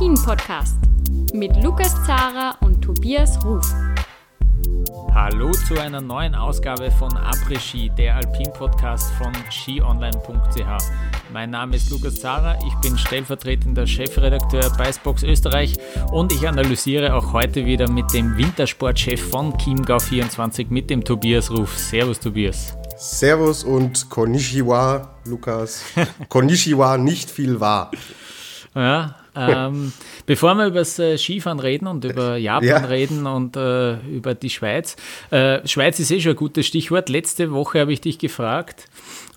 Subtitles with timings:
[0.00, 0.76] Après-Ski, der Alpin-Podcast
[1.34, 3.66] mit Lukas Zara und Tobias Ruf.
[5.12, 10.84] Hallo zu einer neuen Ausgabe von Après-Ski, der Alpin-Podcast von skionline.ch.
[11.34, 15.76] Mein Name ist Lukas Zara, ich bin stellvertretender Chefredakteur bei Spox Österreich
[16.12, 21.76] und ich analysiere auch heute wieder mit dem Wintersportchef von Chiemgau24, mit dem Tobias Ruf.
[21.76, 22.74] Servus Tobias.
[22.96, 25.84] Servus und Konnichiwa, Lukas.
[26.30, 27.90] Konnichiwa, nicht viel wahr.
[28.74, 29.92] Ja, ähm,
[30.26, 32.78] bevor wir über das äh, Skifahren reden und über Japan ja.
[32.78, 34.96] reden und äh, über die Schweiz.
[35.30, 37.08] Äh, Schweiz ist eh schon ein gutes Stichwort.
[37.08, 38.88] Letzte Woche habe ich dich gefragt,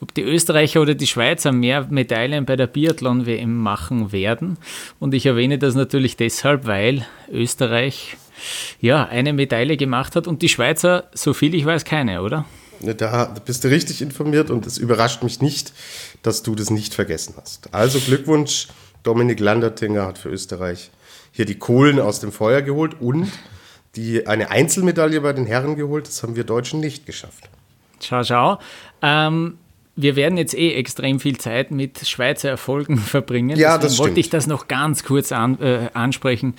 [0.02, 4.58] ob die Österreicher oder die Schweizer mehr Medaillen bei der Biathlon-WM machen werden.
[5.00, 8.18] Und ich erwähne das natürlich deshalb, weil Österreich
[8.82, 12.46] ja eine Medaille gemacht hat und die Schweizer, so viel ich weiß, keine, oder?
[12.82, 15.72] Da bist du richtig informiert und es überrascht mich nicht,
[16.22, 17.74] dass du das nicht vergessen hast.
[17.74, 18.68] Also Glückwunsch,
[19.04, 20.92] Dominik Landertinger hat für Österreich
[21.32, 23.32] hier die Kohlen aus dem Feuer geholt und
[23.96, 26.08] die, eine Einzelmedaille bei den Herren geholt.
[26.08, 27.50] Das haben wir Deutschen nicht geschafft.
[28.00, 28.60] Ciao, ciao.
[29.02, 29.58] Ähm,
[29.96, 33.58] wir werden jetzt eh extrem viel Zeit mit Schweizer Erfolgen verbringen.
[33.58, 36.56] Ja, Deswegen das wollte ich das noch ganz kurz an, äh, ansprechen.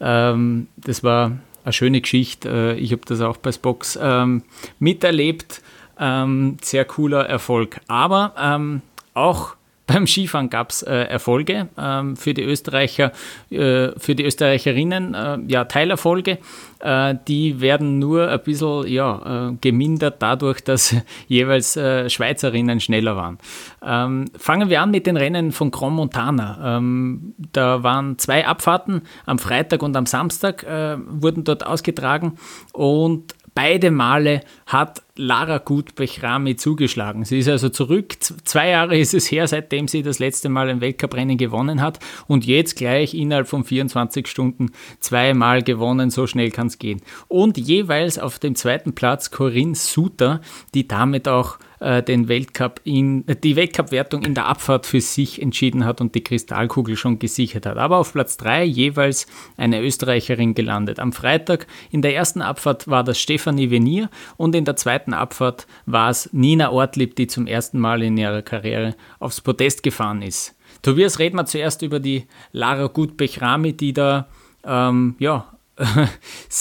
[0.00, 1.32] Ähm, das war
[1.64, 2.48] eine schöne Geschichte.
[2.48, 4.42] Äh, ich habe das auch bei Spox ähm,
[4.78, 5.62] miterlebt.
[6.00, 7.80] Ähm, sehr cooler Erfolg.
[7.88, 8.82] Aber ähm,
[9.14, 9.56] auch
[9.88, 13.12] beim Skifahren gab es äh, Erfolge ähm, für die Österreicher,
[13.50, 16.38] äh, für die Österreicherinnen, äh, ja, Teilerfolge.
[16.80, 20.94] Äh, die werden nur ein bisschen ja, äh, gemindert dadurch, dass
[21.26, 23.38] jeweils äh, Schweizerinnen schneller waren.
[23.82, 26.76] Ähm, fangen wir an mit den Rennen von Grand Montana.
[26.76, 32.38] Ähm, da waren zwei Abfahrten am Freitag und am Samstag wurden dort ausgetragen
[32.72, 37.24] und beide Male hat Lara Gut-Bechrami zugeschlagen.
[37.24, 38.14] Sie ist also zurück.
[38.44, 41.98] Zwei Jahre ist es her, seitdem sie das letzte Mal ein Weltcuprennen gewonnen hat.
[42.28, 44.70] Und jetzt gleich innerhalb von 24 Stunden
[45.00, 46.10] zweimal gewonnen.
[46.10, 47.02] So schnell kann es gehen.
[47.26, 50.40] Und jeweils auf dem zweiten Platz Corinne Suter,
[50.74, 55.84] die damit auch äh, den Weltcup in, die Weltcup-Wertung in der Abfahrt für sich entschieden
[55.84, 57.76] hat und die Kristallkugel schon gesichert hat.
[57.76, 60.98] Aber auf Platz 3 jeweils eine Österreicherin gelandet.
[60.98, 65.66] Am Freitag in der ersten Abfahrt war das Stefanie Venier und in der zweiten Abfahrt
[65.86, 70.54] war es Nina Ortlieb, die zum ersten Mal in ihrer Karriere aufs Podest gefahren ist.
[70.82, 74.28] Tobias, reden wir zuerst über die Lara Gut-Bechrami, die da
[74.64, 75.52] ähm, ja,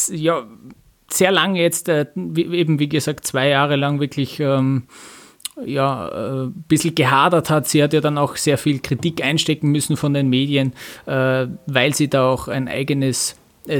[0.09, 0.43] ja,
[1.09, 4.83] sehr lange jetzt, äh, eben wie gesagt, zwei Jahre lang wirklich ähm,
[5.65, 7.67] ja, ein äh, bisschen gehadert hat.
[7.67, 10.73] Sie hat ja dann auch sehr viel Kritik einstecken müssen von den Medien,
[11.05, 13.35] äh, weil sie da auch ein eigenes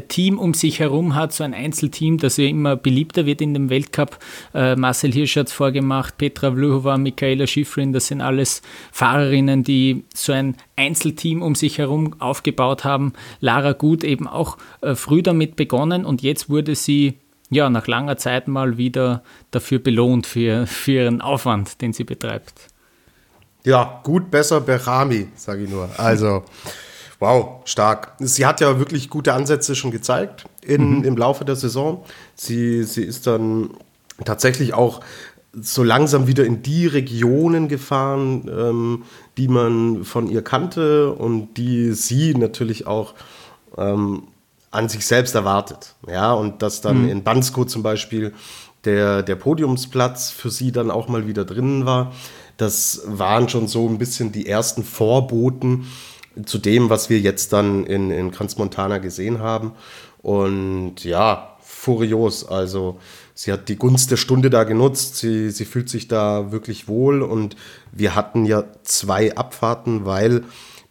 [0.08, 3.70] Team um sich herum hat, so ein Einzelteam, das ja immer beliebter wird in dem
[3.70, 4.20] Weltcup.
[4.54, 8.62] Äh, Marcel Hirsch hat es vorgemacht, Petra Vlhova, Michaela Schifrin, das sind alles
[8.92, 13.14] Fahrerinnen, die so ein Einzelteam um sich herum aufgebaut haben.
[13.40, 17.16] Lara Gut eben auch äh, früh damit begonnen und jetzt wurde sie
[17.50, 22.68] ja nach langer Zeit mal wieder dafür belohnt, für, für ihren Aufwand, den sie betreibt.
[23.64, 25.90] Ja, gut, besser Berami, sage ich nur.
[25.98, 26.44] Also.
[27.20, 28.14] Wow, stark.
[28.20, 31.04] Sie hat ja wirklich gute Ansätze schon gezeigt in, mhm.
[31.04, 32.04] im Laufe der Saison.
[32.36, 33.72] Sie, sie ist dann
[34.24, 35.02] tatsächlich auch
[35.60, 39.04] so langsam wieder in die Regionen gefahren, ähm,
[39.38, 43.16] die man von ihr kannte und die sie natürlich auch
[43.78, 44.24] ähm,
[44.70, 45.96] an sich selbst erwartet.
[46.08, 47.10] Ja, und dass dann mhm.
[47.10, 48.34] in Bansko zum Beispiel
[48.86, 52.14] der, der Podiumsplatz für sie dann auch mal wieder drinnen war.
[52.58, 55.88] Das waren schon so ein bisschen die ersten Vorboten
[56.46, 59.72] zu dem, was wir jetzt dann in, in Kranz Montana gesehen haben.
[60.22, 62.48] Und ja, furios.
[62.48, 63.00] Also
[63.34, 65.18] sie hat die Gunst der Stunde da genutzt.
[65.18, 67.22] Sie, sie fühlt sich da wirklich wohl.
[67.22, 67.56] Und
[67.92, 70.44] wir hatten ja zwei Abfahrten, weil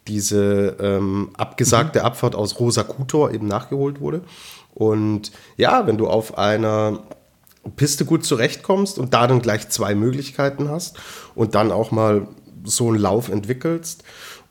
[0.07, 2.05] diese ähm, abgesagte mhm.
[2.05, 4.21] Abfahrt aus Rosa Kutor eben nachgeholt wurde.
[4.73, 6.99] Und ja, wenn du auf einer
[7.75, 10.97] Piste gut zurechtkommst und da dann gleich zwei Möglichkeiten hast
[11.35, 12.27] und dann auch mal
[12.63, 14.03] so einen Lauf entwickelst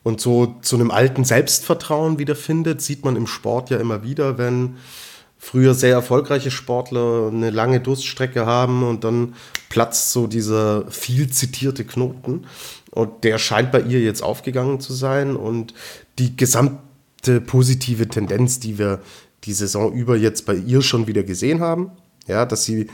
[0.07, 4.77] und so zu einem alten Selbstvertrauen wiederfindet, sieht man im Sport ja immer wieder, wenn
[5.37, 9.35] früher sehr erfolgreiche Sportler eine lange Durststrecke haben und dann
[9.69, 12.47] platzt so dieser viel zitierte Knoten.
[12.93, 15.35] Und der scheint bei ihr jetzt aufgegangen zu sein.
[15.35, 15.75] Und
[16.21, 19.01] die gesamte positive Tendenz, die wir
[19.43, 21.91] die Saison über jetzt bei ihr schon wieder gesehen haben,
[22.29, 22.87] ja, dass sie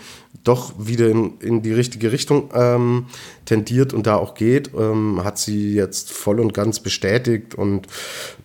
[0.44, 3.06] doch wieder in, in die richtige Richtung ähm,
[3.44, 7.86] tendiert und da auch geht, ähm, hat sie jetzt voll und ganz bestätigt und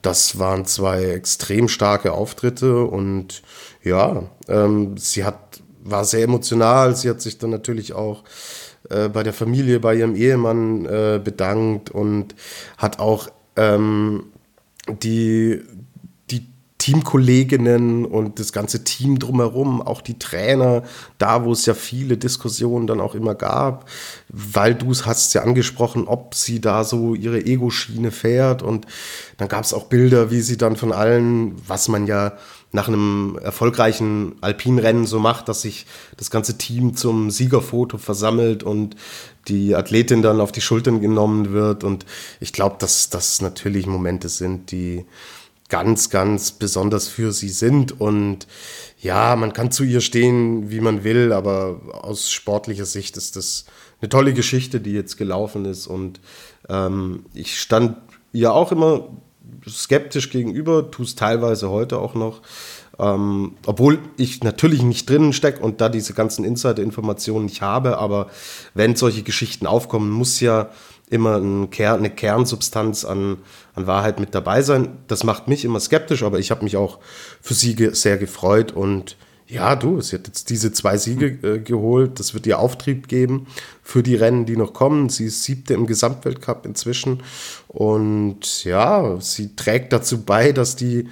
[0.02, 3.42] das waren zwei extrem starke Auftritte und
[3.84, 8.24] ja, ähm, sie hat, war sehr emotional, sie hat sich dann natürlich auch
[8.90, 12.36] äh, bei der Familie, bei ihrem Ehemann äh, bedankt und
[12.78, 14.26] hat auch ähm,
[14.88, 15.77] die, die
[16.88, 20.84] Teamkolleginnen und das ganze Team drumherum, auch die Trainer,
[21.18, 23.90] da wo es ja viele Diskussionen dann auch immer gab,
[24.30, 28.86] weil du es hast ja angesprochen, ob sie da so ihre Ego-Schiene fährt und
[29.36, 32.38] dann gab es auch Bilder, wie sie dann von allen, was man ja
[32.72, 38.96] nach einem erfolgreichen Alpinrennen so macht, dass sich das ganze Team zum Siegerfoto versammelt und
[39.50, 41.84] die Athletin dann auf die Schultern genommen wird.
[41.84, 42.06] Und
[42.40, 45.06] ich glaube, dass das natürlich Momente sind, die
[45.70, 48.00] ganz, ganz besonders für sie sind.
[48.00, 48.48] Und
[49.00, 53.66] ja, man kann zu ihr stehen, wie man will, aber aus sportlicher Sicht ist das
[54.02, 55.88] eine tolle Geschichte, die jetzt gelaufen ist.
[55.88, 56.20] Und
[56.70, 57.98] ähm, ich stand
[58.32, 59.10] ihr auch immer
[59.68, 62.42] skeptisch gegenüber, tue es teilweise heute auch noch.
[63.00, 68.28] Ähm, obwohl ich natürlich nicht drinnen stecke und da diese ganzen Insider-Informationen nicht habe, aber
[68.74, 70.70] wenn solche Geschichten aufkommen, muss ja
[71.10, 73.38] immer ein Kern, eine Kernsubstanz an,
[73.76, 74.98] an Wahrheit mit dabei sein.
[75.08, 77.00] Das macht mich immer skeptisch, aber ich habe mich auch
[77.42, 79.18] für sie ge sehr gefreut und
[79.50, 82.20] ja, du, sie hat jetzt diese zwei Siege äh, geholt.
[82.20, 83.48] Das wird ihr Auftrieb geben
[83.82, 85.08] für die Rennen, die noch kommen.
[85.08, 87.24] Sie ist siebte im Gesamtweltcup inzwischen.
[87.70, 91.08] Und ja, sie trägt dazu bei, dass die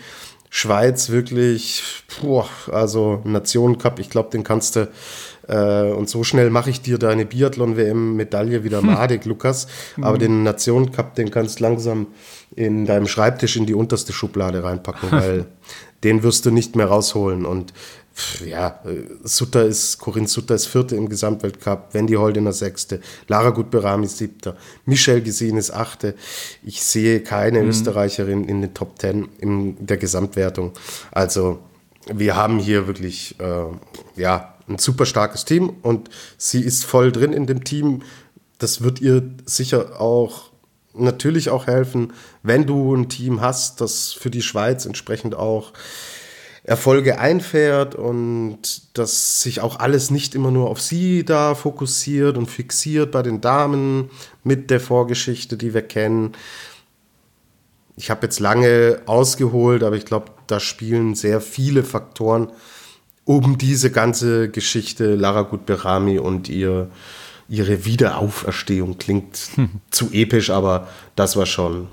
[0.49, 4.89] Schweiz wirklich, puh, also Nationencup, ich glaube, den kannst du
[5.47, 9.29] äh, und so schnell mache ich dir deine Biathlon-WM-Medaille wieder madig, hm.
[9.29, 9.67] Lukas.
[10.01, 10.19] Aber mhm.
[10.19, 12.07] den Nationencup, den kannst du langsam
[12.55, 15.45] in deinem Schreibtisch in die unterste Schublade reinpacken, weil
[16.03, 17.45] den wirst du nicht mehr rausholen.
[17.45, 17.73] Und
[18.45, 24.07] ja, äh, Sutter ist, Corinne Sutter ist Vierte im Gesamtweltcup, Wendy Holdener Sechste, Lara Gutberami
[24.07, 24.55] Siebter,
[24.85, 26.15] Michelle Gesine ist Achte.
[26.63, 27.69] Ich sehe keine mhm.
[27.69, 30.71] Österreicherin in den Top Ten in der Gesamtwertung.
[31.11, 31.59] Also
[32.13, 33.65] wir haben hier wirklich äh,
[34.15, 38.01] ja, ein super starkes Team und sie ist voll drin in dem Team.
[38.57, 40.51] Das wird ihr sicher auch
[40.93, 45.73] natürlich auch helfen, wenn du ein Team hast, das für die Schweiz entsprechend auch
[46.63, 52.47] Erfolge einfährt und dass sich auch alles nicht immer nur auf sie da fokussiert und
[52.47, 54.09] fixiert bei den Damen
[54.43, 56.31] mit der Vorgeschichte, die wir kennen.
[57.97, 62.51] Ich habe jetzt lange ausgeholt, aber ich glaube, da spielen sehr viele Faktoren
[63.25, 66.89] um diese ganze Geschichte Lara Gutberami und ihr,
[67.49, 68.97] ihre Wiederauferstehung.
[68.97, 69.69] Klingt hm.
[69.89, 71.87] zu episch, aber das war schon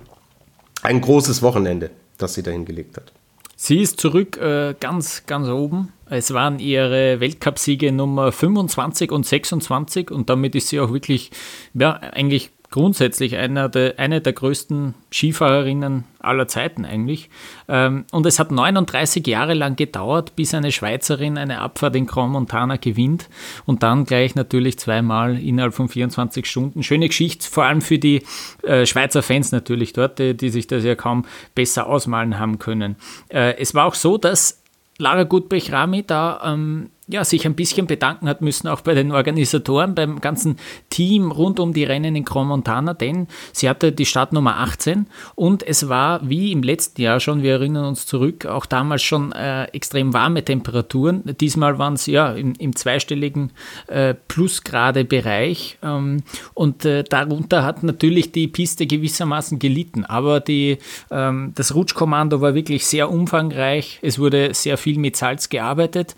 [0.83, 3.13] ein großes Wochenende, das sie dahin gelegt hat.
[3.57, 5.93] Sie ist zurück äh, ganz, ganz oben.
[6.11, 11.31] Es waren ihre Weltcupsiege Nummer 25 und 26 und damit ist sie auch wirklich,
[11.73, 17.31] ja, eigentlich grundsätzlich einer der, eine der größten Skifahrerinnen aller Zeiten eigentlich.
[17.69, 22.33] Ähm, und es hat 39 Jahre lang gedauert, bis eine Schweizerin eine Abfahrt in Grand
[22.33, 23.29] Montana gewinnt
[23.67, 26.83] und dann gleich natürlich zweimal innerhalb von 24 Stunden.
[26.83, 28.23] Schöne Geschichte, vor allem für die
[28.63, 32.97] äh, Schweizer Fans natürlich dort, die, die, sich das ja kaum besser ausmalen haben können.
[33.29, 34.63] Äh, es war auch so, dass
[34.99, 39.95] Lara Gutbrich-Rami da ähm, ja, sich ein bisschen bedanken hat müssen, auch bei den Organisatoren,
[39.95, 40.57] beim ganzen
[40.89, 45.67] Team rund um die Rennen in Grand Montana, denn sie hatte die Startnummer 18 und
[45.67, 49.65] es war wie im letzten Jahr schon, wir erinnern uns zurück, auch damals schon äh,
[49.73, 51.23] extrem warme Temperaturen.
[51.41, 53.51] Diesmal waren es ja im, im zweistelligen
[53.89, 56.23] äh, Plusgrade-Bereich ähm,
[56.55, 60.79] und äh, darunter hat natürlich die Piste gewissermaßen gelitten, aber die,
[61.11, 66.15] ähm, das Rutschkommando war wirklich sehr umfangreich, es wurde sehr viel mit Salz gearbeitet.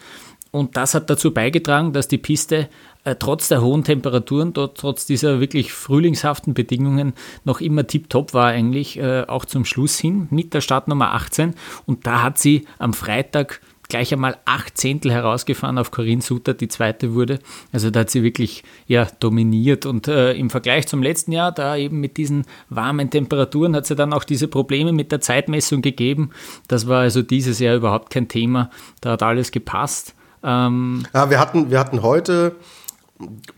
[0.54, 2.68] Und das hat dazu beigetragen, dass die Piste
[3.02, 8.46] äh, trotz der hohen Temperaturen, dort, trotz dieser wirklich frühlingshaften Bedingungen noch immer tiptop war
[8.46, 11.56] eigentlich, äh, auch zum Schluss hin mit der Startnummer 18.
[11.86, 16.68] Und da hat sie am Freitag gleich einmal acht Zehntel herausgefahren auf Corinne Suter, die
[16.68, 17.40] zweite wurde.
[17.72, 21.76] Also da hat sie wirklich ja, dominiert und äh, im Vergleich zum letzten Jahr, da
[21.76, 26.30] eben mit diesen warmen Temperaturen, hat sie dann auch diese Probleme mit der Zeitmessung gegeben.
[26.68, 28.70] Das war also dieses Jahr überhaupt kein Thema.
[29.00, 30.14] Da hat alles gepasst.
[30.44, 32.56] Ähm ja, wir hatten, wir hatten heute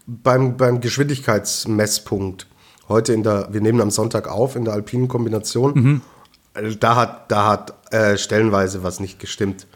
[0.07, 2.47] beim, beim Geschwindigkeitsmesspunkt,
[2.89, 6.77] heute in der, wir nehmen am Sonntag auf in der alpinen Kombination, mhm.
[6.79, 9.67] da hat, da hat äh, stellenweise was nicht gestimmt.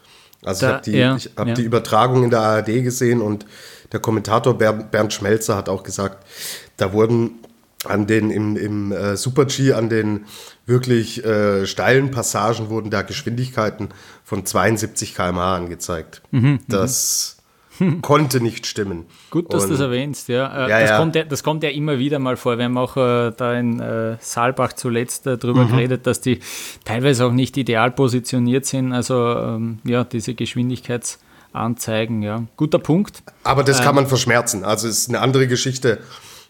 [0.43, 1.53] Also da, ich habe die, ja, hab ja.
[1.53, 3.45] die Übertragung in der ARD gesehen und
[3.91, 6.25] der Kommentator Bernd Schmelzer hat auch gesagt,
[6.77, 7.39] da wurden
[7.85, 10.25] an den im, im äh, Super-G, an den
[10.65, 13.89] wirklich äh, steilen Passagen wurden da Geschwindigkeiten
[14.23, 16.21] von 72 km/h angezeigt.
[16.31, 17.37] Mhm, mhm, das
[18.01, 19.05] konnte nicht stimmen.
[19.31, 20.65] Gut, dass du das erwähnst, ja.
[20.65, 20.97] Äh, ja, das, ja.
[20.97, 21.23] Kommt ja.
[21.23, 22.57] das kommt ja immer wieder mal vor.
[22.57, 25.71] Wir haben auch äh, da in äh, Saalbach zuletzt äh, darüber mhm.
[25.71, 26.39] geredet, dass die
[26.85, 28.93] teilweise auch nicht ideal positioniert sind.
[28.93, 32.43] Also ähm, ja, diese Geschwindigkeitsanzeigen, ja.
[32.57, 33.23] Guter Punkt.
[33.43, 34.63] Aber das kann man verschmerzen.
[34.63, 35.99] Also es ist eine andere Geschichte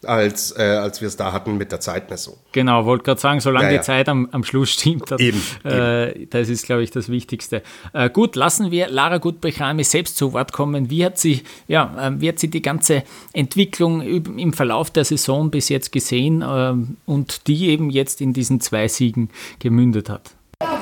[0.03, 2.38] als, äh, als wir es da hatten mit der Zeitmessung.
[2.51, 3.77] Genau, wollte gerade sagen, solange ja, ja.
[3.79, 6.29] die Zeit am, am Schluss stimmt, das, eben, äh, eben.
[6.29, 7.62] das ist, glaube ich, das Wichtigste.
[7.93, 10.89] Äh, gut, lassen wir Lara Gutbechami selbst zu Wort kommen.
[10.89, 13.03] Wie hat sie, ja, ähm, wie hat sie die ganze
[13.34, 18.60] Entwicklung im Verlauf der Saison bis jetzt gesehen ähm, und die eben jetzt in diesen
[18.60, 19.29] zwei Siegen
[19.60, 20.31] gemündet hat?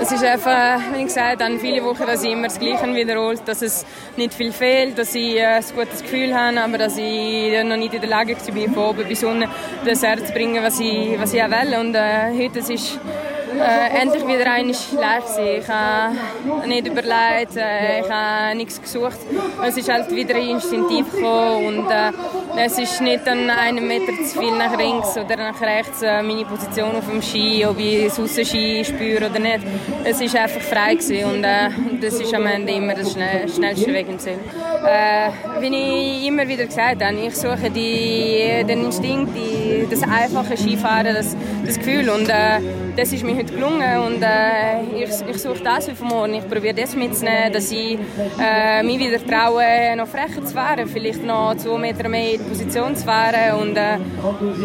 [0.02, 3.42] Es ist einfach, wie ich gesagt habe, viele Wochen, dass ich immer das Gleiche wiederholt,
[3.46, 3.86] dass es
[4.18, 7.94] nicht viel fehlt, dass ich äh, ein gutes Gefühl habe, aber dass ich noch nicht
[7.94, 9.50] in der Lage war, von oben bis unten
[9.86, 11.80] das Herz zu bringen, was ich, was ich auch will.
[11.80, 13.00] Und äh, heute es ist
[13.58, 16.16] äh, endlich wieder eine leicht Ich habe
[16.68, 19.18] nicht überlegt, äh, ich habe nichts gesucht.
[19.66, 22.12] Es ist halt wieder instinktiv gekommen und äh,
[22.58, 26.46] es ist nicht an einem Meter zu viel nach links oder nach rechts äh, meine
[26.46, 29.62] Position auf dem Ski, ob ich das Aussenski spüre oder nicht.
[30.04, 31.70] Es ist einfach frei gewesen und äh,
[32.02, 34.40] das ist am Ende immer der schnell, schnellste Weg im Ziel.
[34.86, 40.56] Äh, wie ich immer wieder gesagt habe, ich suche die, den Instinkt, die, das einfache
[40.58, 45.64] Skifahren, das, das Gefühl und das ist mir heute gelungen und äh, ich, ich suche
[45.64, 46.34] das für morgen.
[46.34, 47.98] Ich probiere das mitzunehmen, dass ich
[48.38, 52.50] äh, mich wieder traue, noch frecher zu fahren, vielleicht noch zwei Meter mehr in die
[52.50, 53.98] Position zu fahren und äh,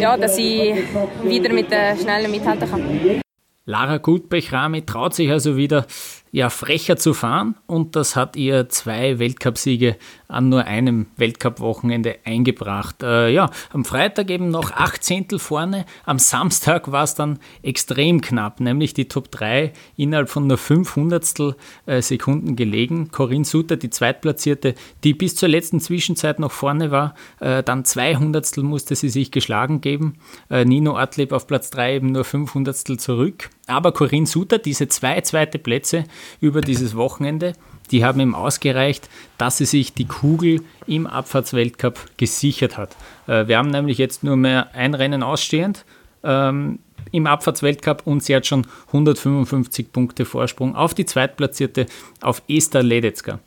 [0.00, 0.74] ja, dass ich
[1.22, 3.20] wieder mit den Schnellen mithalten kann.
[3.64, 5.86] Lara Gutbech-Rami traut sich also wieder
[6.34, 13.04] ja, frecher zu fahren und das hat ihr zwei Weltcupsiege an nur einem Weltcup-Wochenende eingebracht.
[13.04, 18.20] Äh, ja, am Freitag eben noch acht Zehntel vorne, am Samstag war es dann extrem
[18.20, 21.54] knapp, nämlich die Top 3 innerhalb von nur 500
[21.86, 23.12] äh, Sekunden gelegen.
[23.12, 24.74] Corinne Suter, die Zweitplatzierte,
[25.04, 29.80] die bis zur letzten Zwischenzeit noch vorne war, äh, dann 200 musste sie sich geschlagen
[29.80, 30.18] geben.
[30.50, 33.50] Äh, Nino Adleb auf Platz 3 eben nur 500 zurück.
[33.66, 36.04] Aber Corinne Suter, diese zwei zweite Plätze
[36.40, 37.54] über dieses Wochenende,
[37.90, 42.96] die haben ihm ausgereicht, dass sie sich die Kugel im Abfahrtsweltcup gesichert hat.
[43.26, 45.84] Äh, wir haben nämlich jetzt nur mehr ein Rennen ausstehend
[46.22, 46.78] ähm,
[47.12, 51.86] im Abfahrtsweltcup und sie hat schon 155 Punkte Vorsprung auf die Zweitplatzierte,
[52.20, 53.38] auf Esther Ledetzka.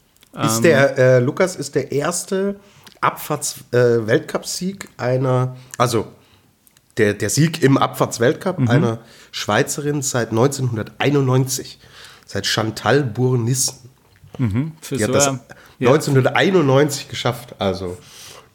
[0.43, 2.59] Ist der, äh, Lukas, ist der erste
[3.01, 6.07] Abfahrtsweltcup-Sieg äh, einer, also
[6.97, 8.69] der, der Sieg im Abfahrtsweltcup mhm.
[8.69, 8.99] einer
[9.31, 11.79] Schweizerin seit 1991,
[12.25, 13.89] seit Chantal Bournissen.
[14.37, 14.73] Mhm.
[14.91, 15.27] Die hat so das
[15.79, 17.09] 1991 ja.
[17.09, 17.55] geschafft.
[17.59, 17.97] Also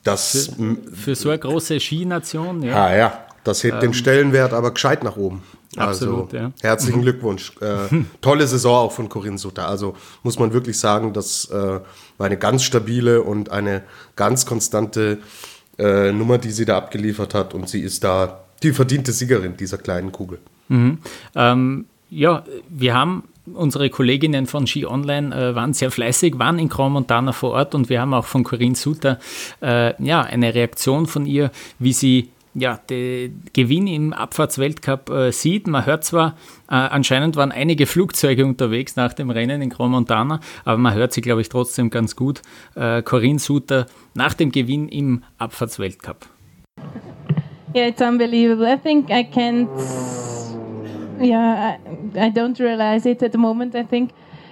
[0.04, 2.86] das für, für, so eine große Skination, ja.
[2.86, 5.42] Ah ja, das hebt ähm, den Stellenwert aber gescheit nach oben.
[5.76, 6.52] Absolut, also, ja.
[6.60, 7.02] Herzlichen mhm.
[7.02, 7.52] Glückwunsch.
[7.60, 9.68] Äh, tolle Saison auch von Corinne Sutter.
[9.68, 13.82] Also muss man wirklich sagen, das äh, war eine ganz stabile und eine
[14.14, 15.18] ganz konstante
[15.78, 17.54] äh, Nummer, die sie da abgeliefert hat.
[17.54, 20.38] Und sie ist da die verdiente Siegerin dieser kleinen Kugel.
[20.72, 20.98] Mhm.
[21.34, 23.24] Ähm, ja, wir haben
[23.54, 27.88] unsere Kolleginnen von Ski Online äh, waren sehr fleißig, waren in Grand vor Ort und
[27.88, 29.18] wir haben auch von Corinne Suter
[29.60, 35.66] äh, ja, eine Reaktion von ihr, wie sie ja, den Gewinn im Abfahrtsweltcup äh, sieht.
[35.66, 36.36] Man hört zwar,
[36.68, 41.22] äh, anscheinend waren einige Flugzeuge unterwegs nach dem Rennen in Grand aber man hört sie,
[41.22, 42.42] glaube ich, trotzdem ganz gut.
[42.74, 46.26] Äh, Corinne Suter nach dem Gewinn im Abfahrtsweltcup.
[47.74, 48.66] Yeah, it's unbelievable.
[48.66, 49.68] I think I can't.
[51.22, 51.78] Yeah,
[52.16, 53.74] I, I don't realize it at the moment.
[53.76, 54.10] I think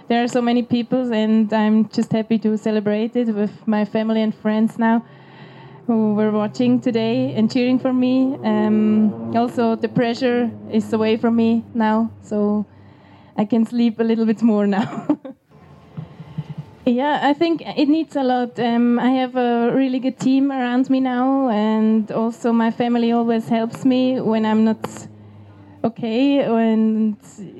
[0.08, 4.22] there are so many people, and I'm just happy to celebrate it with my family
[4.22, 5.04] and friends now
[5.86, 8.38] who were watching today and cheering for me.
[8.44, 12.66] Um, also, the pressure is away from me now, so
[13.36, 15.18] I can sleep a little bit more now.
[16.86, 18.58] Yeah, I think it needs a lot.
[18.58, 23.48] Um, I have a really good team around me now, and also my family always
[23.48, 24.82] helps me when I'm not
[25.84, 26.40] okay.
[26.40, 27.16] And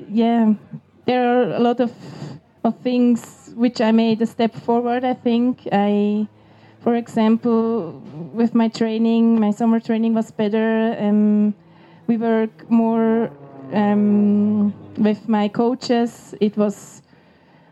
[0.09, 0.53] yeah,
[1.05, 1.91] there are a lot of
[2.63, 5.03] of things which I made a step forward.
[5.03, 6.27] I think I,
[6.81, 8.01] for example,
[8.33, 10.95] with my training, my summer training was better.
[10.99, 11.55] Um,
[12.07, 13.31] we work more
[13.73, 16.35] um, with my coaches.
[16.39, 17.01] It was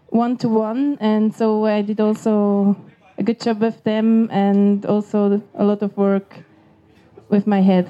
[0.08, 2.76] one to one, and so I did also
[3.18, 6.38] a good job with them and also a lot of work
[7.30, 7.88] with my head.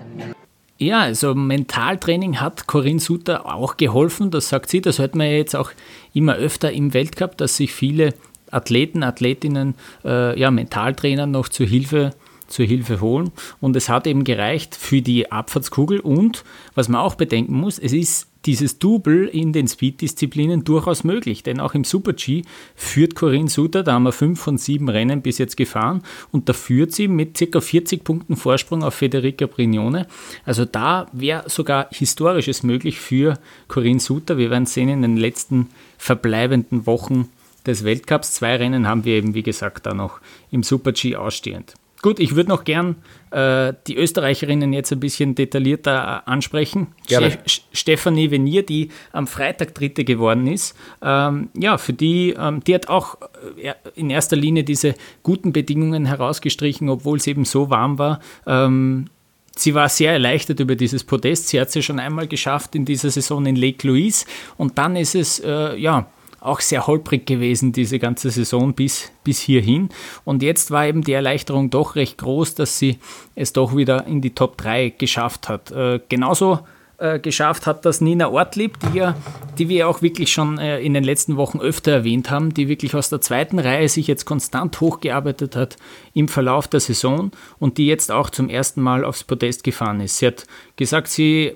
[0.81, 4.79] Ja, also Mentaltraining hat Corinne Suter auch geholfen, das sagt sie.
[4.79, 5.71] Das hört man ja jetzt auch
[6.13, 8.13] immer öfter im Weltcup, dass sich viele
[8.49, 12.11] Athleten, Athletinnen, äh, ja, Mentaltrainer noch zur Hilfe
[12.47, 13.31] zur Hilfe holen.
[13.61, 15.99] Und es hat eben gereicht für die Abfahrtskugel.
[15.99, 16.43] Und
[16.75, 21.59] was man auch bedenken muss, es ist dieses Double in den Speed-Disziplinen durchaus möglich, denn
[21.59, 22.43] auch im Super-G
[22.75, 26.53] führt Corinne Suter, da haben wir fünf von sieben Rennen bis jetzt gefahren und da
[26.53, 27.59] führt sie mit ca.
[27.59, 30.07] 40 Punkten Vorsprung auf Federica Brignone.
[30.45, 34.37] Also da wäre sogar Historisches möglich für Corinne Suter.
[34.37, 35.67] Wir werden sehen in den letzten
[35.97, 37.29] verbleibenden Wochen
[37.65, 38.33] des Weltcups.
[38.33, 41.73] Zwei Rennen haben wir eben, wie gesagt, da noch im Super-G ausstehend.
[42.01, 42.95] Gut, ich würde noch gern
[43.31, 46.87] äh, die Österreicherinnen jetzt ein bisschen detaillierter äh, ansprechen.
[47.07, 47.37] Gerne.
[47.45, 50.75] Ste Stefanie Venier, die am Freitag Dritte geworden ist.
[51.01, 53.17] Ähm, ja, für die, ähm, die hat auch
[53.57, 58.19] äh, in erster Linie diese guten Bedingungen herausgestrichen, obwohl es eben so warm war.
[58.45, 59.07] Ähm,
[59.55, 61.49] sie war sehr erleichtert über dieses Podest.
[61.49, 64.25] Sie hat es ja schon einmal geschafft in dieser Saison in Lake Louise.
[64.57, 66.07] Und dann ist es, äh, ja,
[66.41, 69.89] auch sehr holprig gewesen, diese ganze Saison bis, bis hierhin.
[70.25, 72.99] Und jetzt war eben die Erleichterung doch recht groß, dass sie
[73.35, 75.71] es doch wieder in die Top 3 geschafft hat.
[75.71, 76.59] Äh, genauso
[76.99, 79.15] äh, geschafft hat das Nina Ortlieb, die, ja,
[79.57, 82.93] die wir auch wirklich schon äh, in den letzten Wochen öfter erwähnt haben, die wirklich
[82.93, 85.77] aus der zweiten Reihe sich jetzt konstant hochgearbeitet hat
[86.13, 90.17] im Verlauf der Saison und die jetzt auch zum ersten Mal aufs Podest gefahren ist.
[90.17, 91.55] Sie hat gesagt, sie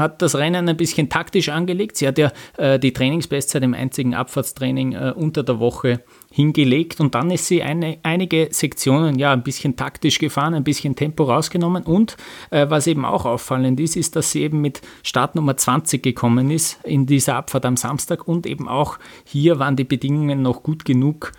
[0.00, 1.96] hat das Rennen ein bisschen taktisch angelegt.
[1.96, 6.02] Sie hat ja äh, die Trainingsbestzeit im einzigen Abfahrtstraining äh, unter der Woche
[6.32, 10.94] hingelegt und dann ist sie eine, einige Sektionen ja ein bisschen taktisch gefahren, ein bisschen
[10.94, 12.16] Tempo rausgenommen und
[12.50, 16.78] äh, was eben auch auffallend ist, ist, dass sie eben mit Startnummer 20 gekommen ist
[16.84, 21.32] in dieser Abfahrt am Samstag und eben auch hier waren die Bedingungen noch gut genug,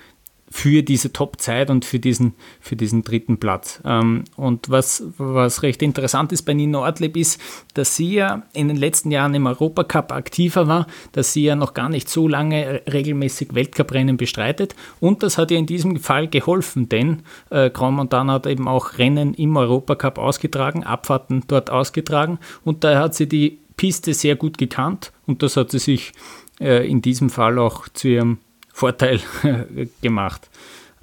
[0.52, 3.82] für diese Top-Zeit und für diesen, für diesen dritten Platz.
[3.86, 7.40] Ähm, und was, was recht interessant ist bei Nino Ortlieb ist,
[7.74, 11.74] dass sie ja in den letzten Jahren im Europacup aktiver war, dass sie ja noch
[11.74, 14.76] gar nicht so lange regelmäßig Weltcuprennen bestreitet.
[15.00, 18.98] Und das hat ihr in diesem Fall geholfen, denn äh, Grand Montana hat eben auch
[18.98, 22.40] Rennen im Europacup ausgetragen, Abfahrten dort ausgetragen.
[22.66, 25.14] Und daher hat sie die Piste sehr gut gekannt.
[25.26, 26.12] Und das hat sie sich
[26.60, 28.40] äh, in diesem Fall auch zu ihrem
[28.74, 29.20] Vorteil
[30.02, 30.50] gemacht.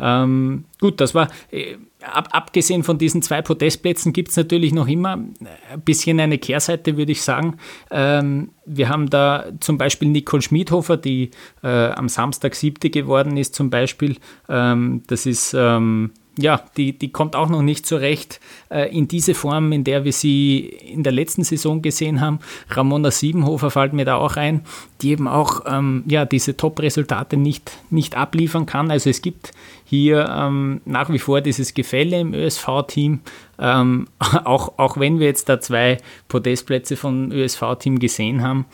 [0.00, 4.86] Ähm, gut, das war, äh, ab, abgesehen von diesen zwei Podestplätzen gibt es natürlich noch
[4.86, 7.56] immer ein bisschen eine Kehrseite, würde ich sagen.
[7.90, 11.30] Ähm, wir haben da zum Beispiel Nicole Schmidhofer, die
[11.62, 14.16] äh, am Samstag siebte geworden ist, zum Beispiel.
[14.48, 19.34] Ähm, das ist ähm, ja, die, die kommt auch noch nicht zurecht äh, in diese
[19.34, 22.38] Form, in der wir sie in der letzten Saison gesehen haben.
[22.70, 24.62] Ramona Siebenhofer fällt mir da auch ein,
[25.02, 28.90] die eben auch ähm, ja, diese Top-Resultate nicht, nicht abliefern kann.
[28.90, 29.50] Also es gibt
[29.84, 33.20] hier ähm, nach wie vor dieses Gefälle im ÖSV-Team,
[33.58, 34.06] ähm,
[34.44, 35.98] auch, auch wenn wir jetzt da zwei
[36.28, 38.66] Podestplätze vom ÖSV-Team gesehen haben,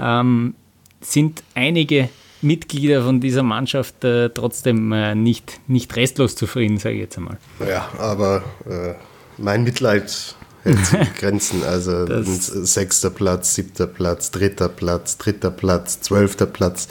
[0.00, 0.54] ähm,
[1.00, 7.00] sind einige Mitglieder von dieser Mannschaft äh, trotzdem äh, nicht, nicht restlos zufrieden, sage ich
[7.02, 7.38] jetzt einmal.
[7.66, 8.94] Ja, aber äh,
[9.38, 11.64] mein Mitleid hält Grenzen.
[11.64, 16.88] Also sechster Platz, siebter Platz, dritter Platz, dritter Platz, zwölfter Platz.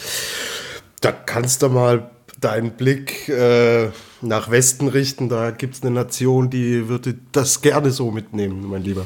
[1.01, 3.89] Da kannst du mal deinen Blick äh,
[4.21, 5.29] nach Westen richten.
[5.29, 9.05] Da gibt es eine Nation, die würde das gerne so mitnehmen, mein Lieber.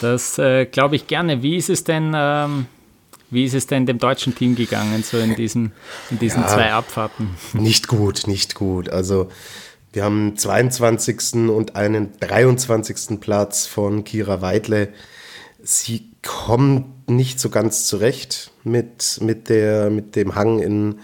[0.00, 1.42] Das äh, glaube ich gerne.
[1.42, 2.12] Wie ist es denn?
[2.14, 2.66] Ähm
[3.30, 5.72] wie ist es denn dem deutschen Team gegangen, so in diesen,
[6.10, 7.30] in diesen ja, zwei Abfahrten?
[7.54, 8.88] Nicht gut, nicht gut.
[8.88, 9.28] Also
[9.92, 11.48] wir haben einen 22.
[11.48, 13.18] und einen 23.
[13.18, 14.90] Platz von Kira Weidle.
[15.62, 21.00] Sie kommt nicht so ganz zurecht mit, mit, der, mit dem Hang in,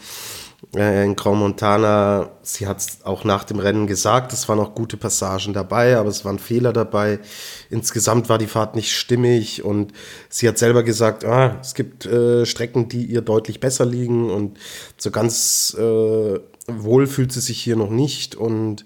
[0.74, 2.30] in Grand Montana.
[2.42, 6.08] Sie hat es auch nach dem Rennen gesagt, es waren auch gute Passagen dabei, aber
[6.08, 7.18] es waren Fehler dabei.
[7.68, 9.92] Insgesamt war die Fahrt nicht stimmig und
[10.28, 14.58] sie hat selber gesagt, ah, es gibt äh, Strecken, die ihr deutlich besser liegen und
[14.96, 18.84] so ganz äh, wohl fühlt sie sich hier noch nicht und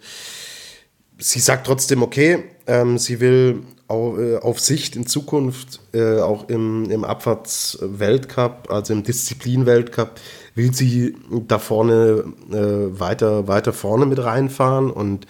[1.19, 6.49] sie sagt trotzdem, okay, ähm, sie will auf, äh, auf Sicht in Zukunft äh, auch
[6.49, 10.21] im, im Abfahrtsweltcup, also im Disziplin-Weltcup,
[10.57, 15.27] will sie da vorne äh, weiter, weiter vorne mit reinfahren und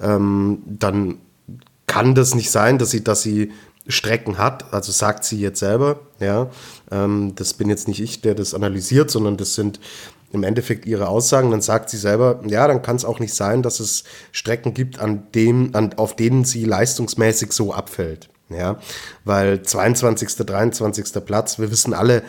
[0.00, 1.18] ähm, dann
[1.86, 3.52] kann das nicht sein, dass sie, dass sie
[3.88, 6.50] Strecken hat, also sagt sie jetzt selber, ja,
[6.90, 9.80] ähm, das bin jetzt nicht ich, der das analysiert, sondern das sind
[10.32, 13.62] im Endeffekt ihre Aussagen, dann sagt sie selber, ja, dann kann es auch nicht sein,
[13.62, 18.28] dass es Strecken gibt, an dem, an, auf denen sie leistungsmäßig so abfällt.
[18.48, 18.78] Ja,
[19.24, 21.24] weil 22., 23.
[21.24, 22.22] Platz, wir wissen alle,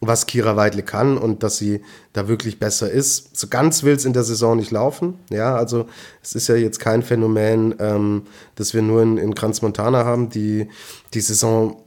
[0.00, 1.80] was Kira Weidle kann und dass sie
[2.12, 3.36] da wirklich besser ist.
[3.36, 5.18] So ganz will es in der Saison nicht laufen.
[5.30, 5.86] Ja, also
[6.22, 8.22] es ist ja jetzt kein Phänomen, ähm,
[8.56, 10.28] das wir nur in, in Kranz Montana haben.
[10.28, 10.68] Die,
[11.14, 11.82] die Saison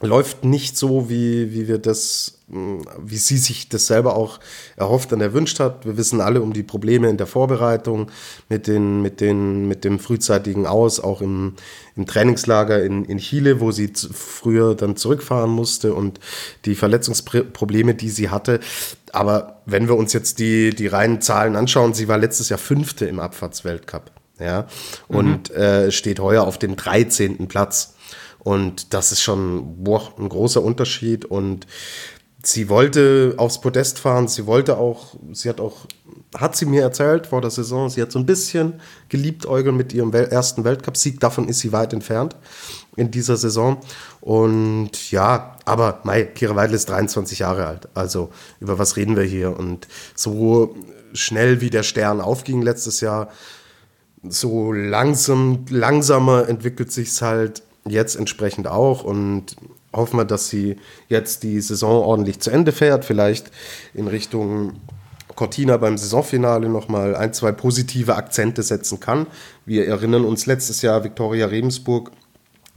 [0.00, 4.40] läuft nicht so, wie, wie wir das wie sie sich das selber auch
[4.76, 5.84] erhofft und erwünscht hat.
[5.84, 8.10] Wir wissen alle um die Probleme in der Vorbereitung
[8.48, 11.54] mit, den, mit, den, mit dem frühzeitigen Aus, auch im,
[11.94, 16.20] im Trainingslager in, in Chile, wo sie früher dann zurückfahren musste und
[16.64, 18.60] die Verletzungsprobleme, die sie hatte.
[19.12, 23.04] Aber wenn wir uns jetzt die, die reinen Zahlen anschauen, sie war letztes Jahr Fünfte
[23.04, 24.10] im Abfahrtsweltcup.
[24.40, 24.68] Ja,
[25.08, 25.56] und mhm.
[25.56, 27.48] äh, steht heuer auf dem 13.
[27.48, 27.96] Platz.
[28.48, 31.26] Und das ist schon boah, ein großer Unterschied.
[31.26, 31.66] Und
[32.42, 35.84] sie wollte aufs Podest fahren, sie wollte auch, sie hat auch,
[36.34, 38.80] hat sie mir erzählt vor der Saison, sie hat so ein bisschen
[39.10, 42.36] geliebt Eugen mit ihrem ersten Weltcupsieg, davon ist sie weit entfernt
[42.96, 43.82] in dieser Saison.
[44.22, 47.90] Und ja, aber Mai, Kira Weidel ist 23 Jahre alt.
[47.92, 48.30] Also
[48.60, 49.54] über was reden wir hier?
[49.54, 50.74] Und so
[51.12, 53.28] schnell wie der Stern aufging letztes Jahr,
[54.26, 59.04] so langsam, langsamer entwickelt sich es halt jetzt entsprechend auch.
[59.04, 59.56] Und
[59.92, 60.76] hoffen wir, dass sie
[61.08, 63.04] jetzt die Saison ordentlich zu Ende fährt.
[63.04, 63.50] Vielleicht
[63.94, 64.74] in Richtung
[65.34, 69.26] Cortina beim Saisonfinale nochmal ein, zwei positive Akzente setzen kann.
[69.66, 72.10] Wir erinnern uns letztes Jahr Viktoria Regensburg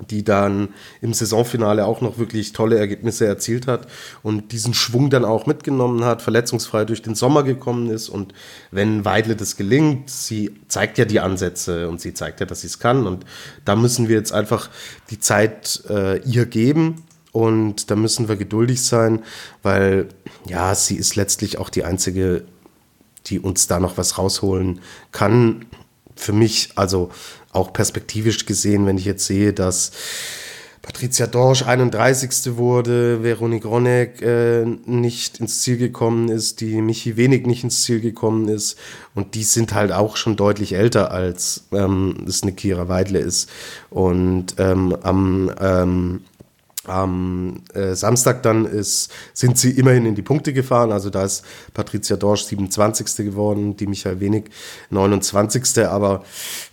[0.09, 0.69] die dann
[1.01, 3.87] im Saisonfinale auch noch wirklich tolle Ergebnisse erzielt hat
[4.23, 8.09] und diesen Schwung dann auch mitgenommen hat, verletzungsfrei durch den Sommer gekommen ist.
[8.09, 8.33] Und
[8.71, 12.67] wenn Weidle das gelingt, sie zeigt ja die Ansätze und sie zeigt ja, dass sie
[12.67, 13.05] es kann.
[13.05, 13.25] Und
[13.65, 14.69] da müssen wir jetzt einfach
[15.09, 17.03] die Zeit äh, ihr geben.
[17.31, 19.23] Und da müssen wir geduldig sein,
[19.63, 20.09] weil
[20.45, 22.43] ja, sie ist letztlich auch die einzige,
[23.27, 25.65] die uns da noch was rausholen kann.
[26.17, 27.09] Für mich, also
[27.53, 29.91] auch perspektivisch gesehen, wenn ich jetzt sehe, dass
[30.81, 32.57] Patricia Dorsch 31.
[32.57, 38.01] wurde, Veronique Ronek äh, nicht ins Ziel gekommen ist, die Michi Wenig nicht ins Ziel
[38.01, 38.79] gekommen ist
[39.13, 43.47] und die sind halt auch schon deutlich älter als ähm, es eine Kira Weidle ist
[43.91, 46.21] und ähm, am ähm,
[46.85, 50.91] am äh, Samstag dann ist, sind sie immerhin in die Punkte gefahren.
[50.91, 53.25] Also da ist Patricia Dorsch 27.
[53.25, 54.45] geworden, die Michael Wenig
[54.89, 55.85] 29.
[55.85, 56.23] Aber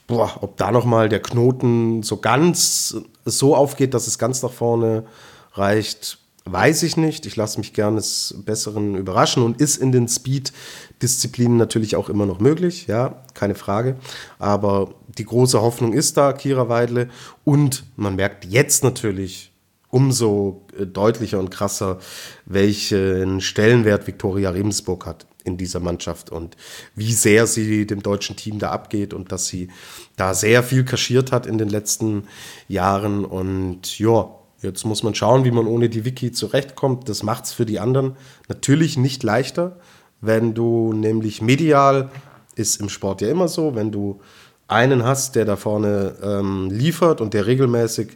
[0.07, 5.05] boah, ob da nochmal der Knoten so ganz so aufgeht, dass es ganz nach vorne
[5.53, 7.27] reicht, weiß ich nicht.
[7.27, 12.25] Ich lasse mich gerne des Besseren überraschen und ist in den Speed-Disziplinen natürlich auch immer
[12.25, 13.97] noch möglich, ja, keine Frage.
[14.39, 17.09] Aber die große Hoffnung ist da, Kira Weidle.
[17.45, 19.53] Und man merkt jetzt natürlich,
[19.91, 21.99] umso äh, deutlicher und krasser,
[22.47, 26.57] welchen Stellenwert Viktoria Rebensburg hat in dieser Mannschaft und
[26.95, 29.69] wie sehr sie dem deutschen Team da abgeht und dass sie
[30.17, 32.25] da sehr viel kaschiert hat in den letzten
[32.69, 33.25] Jahren.
[33.25, 34.29] Und ja,
[34.61, 37.09] jetzt muss man schauen, wie man ohne die Wiki zurechtkommt.
[37.09, 38.17] Das macht es für die anderen
[38.49, 39.79] natürlich nicht leichter,
[40.21, 42.11] wenn du nämlich medial,
[42.57, 44.21] ist im Sport ja immer so, wenn du
[44.69, 48.11] einen hast, der da vorne ähm, liefert und der regelmäßig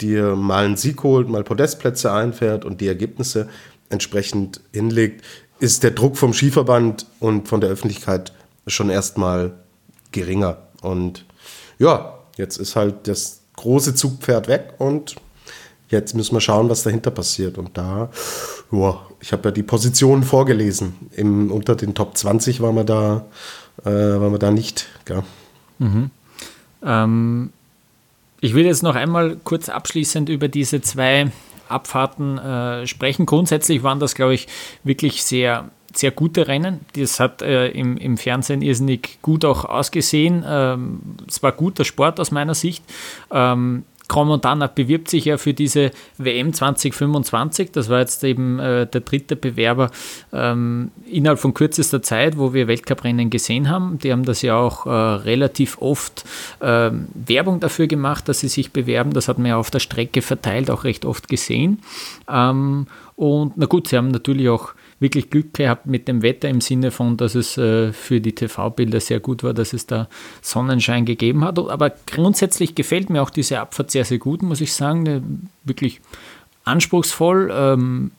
[0.00, 3.48] dir mal einen Sieg holt, mal Podestplätze einfährt und die Ergebnisse
[3.90, 5.24] entsprechend hinlegt,
[5.60, 8.32] ist der Druck vom Skiverband und von der Öffentlichkeit
[8.66, 9.52] schon erstmal
[10.12, 10.58] geringer.
[10.82, 11.26] Und
[11.78, 15.16] ja, jetzt ist halt das große Zugpferd weg und
[15.88, 17.58] jetzt müssen wir schauen, was dahinter passiert.
[17.58, 18.10] Und da,
[18.70, 20.94] ja, ich habe ja die Positionen vorgelesen.
[21.16, 23.26] Im, unter den Top 20 waren wir da,
[23.84, 24.86] äh, waren wir da nicht.
[25.04, 25.22] Gell?
[25.78, 26.10] Mhm.
[26.82, 27.52] Ähm,
[28.40, 31.30] ich will jetzt noch einmal kurz abschließend über diese zwei
[31.68, 33.26] Abfahrten äh, sprechen.
[33.26, 34.46] Grundsätzlich waren das, glaube ich,
[34.84, 36.80] wirklich sehr, sehr gute Rennen.
[36.94, 40.44] Das hat äh, im, im Fernsehen irrsinnig gut auch ausgesehen.
[40.46, 42.84] Ähm, es war guter Sport aus meiner Sicht.
[43.30, 47.72] Ähm, Montana bewirbt sich ja für diese WM 2025.
[47.72, 49.90] Das war jetzt eben äh, der dritte Bewerber
[50.32, 53.98] ähm, innerhalb von kürzester Zeit, wo wir Weltcuprennen gesehen haben.
[53.98, 56.24] Die haben das ja auch äh, relativ oft
[56.60, 59.12] äh, Werbung dafür gemacht, dass sie sich bewerben.
[59.12, 61.80] Das hat man ja auf der Strecke verteilt auch recht oft gesehen.
[62.28, 66.60] Ähm, und na gut, sie haben natürlich auch wirklich Glück gehabt mit dem Wetter im
[66.60, 70.08] Sinne von, dass es äh, für die TV-Bilder sehr gut war, dass es da
[70.42, 71.58] Sonnenschein gegeben hat.
[71.58, 75.50] Aber grundsätzlich gefällt mir auch diese Abfahrt sehr, sehr gut, muss ich sagen.
[75.64, 76.00] Wirklich
[76.64, 77.50] anspruchsvoll.
[77.52, 78.10] Ähm,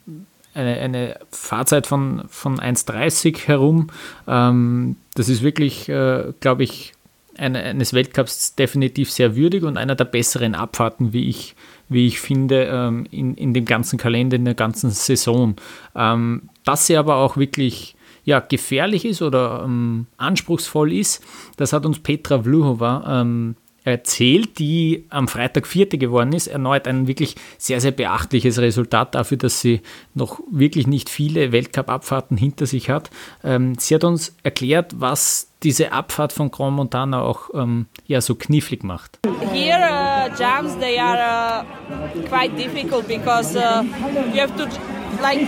[0.53, 3.89] eine, eine, Fahrzeit von, von 1,30 herum.
[4.27, 6.93] Ähm, das ist wirklich, äh, glaube ich,
[7.37, 11.55] eine, eines Weltcups definitiv sehr würdig und einer der besseren Abfahrten, wie ich,
[11.89, 15.55] wie ich finde, ähm, in, in dem ganzen Kalender, in der ganzen Saison.
[15.95, 21.23] Ähm, dass sie aber auch wirklich ja, gefährlich ist oder ähm, anspruchsvoll ist,
[21.57, 26.47] das hat uns Petra Vluhova ähm, erzählt, die am Freitag Vierte geworden ist.
[26.47, 29.81] Erneut ein wirklich sehr, sehr beachtliches Resultat dafür, dass sie
[30.13, 33.09] noch wirklich nicht viele Weltcup-Abfahrten hinter sich hat.
[33.43, 38.35] Ähm, sie hat uns erklärt, was diese Abfahrt von Grand Montana auch ähm, ja, so
[38.35, 39.19] knifflig macht.
[39.51, 43.83] Here uh, jumps they are uh, quite difficult because uh,
[44.33, 44.65] you have to
[45.21, 45.41] like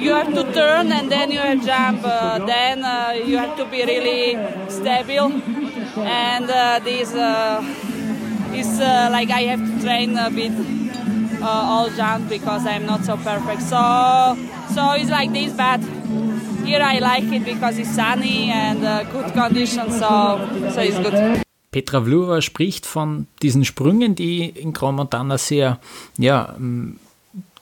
[0.00, 2.04] you have to turn and then you have jump.
[2.04, 5.30] Uh, then uh, you have to be really stable,
[5.98, 7.62] and uh, this uh,
[8.52, 10.52] is uh, like I have to train a bit
[11.40, 13.62] uh, all jump because I'm not so perfect.
[13.62, 14.36] So
[14.74, 15.80] so it's like this, but
[16.64, 18.80] here I like it because it's sunny and
[19.12, 19.98] good conditions.
[19.98, 21.42] So so it's good.
[21.70, 25.78] Petra Vlura spricht von diesen Sprüngen, die in Grand Montana sehr
[26.16, 26.54] ja,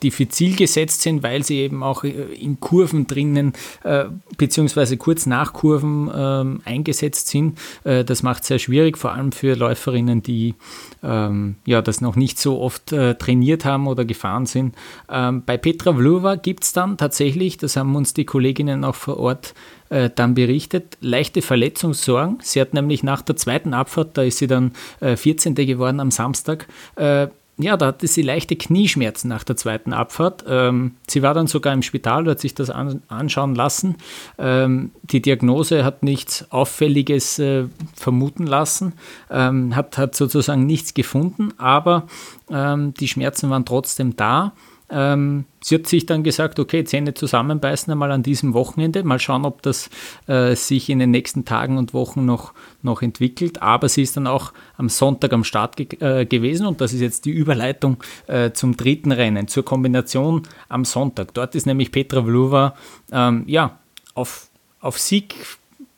[0.04, 4.04] diffizil gesetzt sind, weil sie eben auch äh, in Kurven drinnen äh,
[4.36, 7.58] beziehungsweise kurz nach Kurven ähm, eingesetzt sind.
[7.84, 10.54] Äh, das macht es sehr schwierig, vor allem für Läuferinnen, die
[11.02, 14.74] ähm, ja, das noch nicht so oft äh, trainiert haben oder gefahren sind.
[15.10, 19.18] Ähm, bei Petra Vlhova gibt es dann tatsächlich, das haben uns die Kolleginnen auch vor
[19.18, 19.54] Ort
[19.90, 22.38] äh, dann berichtet, leichte Verletzungssorgen.
[22.42, 25.54] Sie hat nämlich nach der zweiten Abfahrt, da ist sie dann äh, 14.
[25.54, 30.44] geworden am Samstag, äh, ja, da hatte sie leichte Knieschmerzen nach der zweiten Abfahrt.
[30.48, 33.96] Ähm, sie war dann sogar im Spital, hat sich das an, anschauen lassen.
[34.38, 38.94] Ähm, die Diagnose hat nichts Auffälliges äh, vermuten lassen,
[39.30, 42.08] ähm, hat, hat sozusagen nichts gefunden, aber
[42.50, 44.52] ähm, die Schmerzen waren trotzdem da.
[44.94, 49.44] Ähm, sie hat sich dann gesagt, okay, Zähne zusammenbeißen einmal an diesem Wochenende, mal schauen,
[49.44, 49.90] ob das
[50.28, 53.60] äh, sich in den nächsten Tagen und Wochen noch, noch entwickelt.
[53.60, 57.00] Aber sie ist dann auch am Sonntag am Start ge äh, gewesen und das ist
[57.00, 57.96] jetzt die Überleitung
[58.28, 61.34] äh, zum dritten Rennen, zur Kombination am Sonntag.
[61.34, 62.76] Dort ist nämlich Petra Vlhova
[63.10, 63.78] ähm, ja,
[64.14, 64.48] auf,
[64.80, 65.34] auf Sieg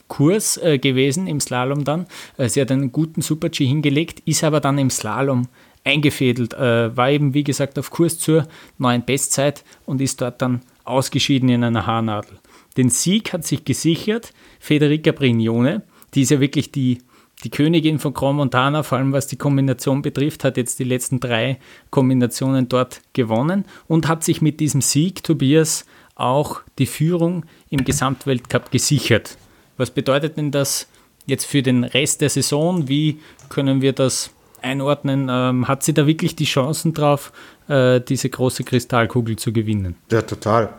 [0.09, 2.06] Kurs äh, gewesen im Slalom dann.
[2.37, 5.48] Äh, sie hat einen guten Super-G hingelegt, ist aber dann im Slalom
[5.87, 8.46] eingefädelt, äh, war eben wie gesagt auf Kurs zur
[8.79, 12.38] neuen Bestzeit und ist dort dann ausgeschieden in einer Haarnadel.
[12.77, 15.83] Den Sieg hat sich gesichert Federica Brignone,
[16.14, 16.99] die ist ja wirklich die,
[17.44, 21.20] die Königin von Grand Montana, vor allem was die Kombination betrifft, hat jetzt die letzten
[21.20, 21.59] drei
[21.90, 28.70] Kombinationen dort gewonnen und hat sich mit diesem Sieg, Tobias, auch die Führung im Gesamtweltcup
[28.70, 29.37] gesichert.
[29.77, 30.88] Was bedeutet denn das
[31.27, 32.88] jetzt für den Rest der Saison?
[32.88, 33.20] Wie
[33.51, 34.31] können wir das
[34.62, 35.29] einordnen.
[35.31, 37.33] Ähm, hat sie da wirklich die Chancen drauf,
[37.69, 39.97] äh, diese große Kristallkugel zu gewinnen?
[40.11, 40.71] Ja, total.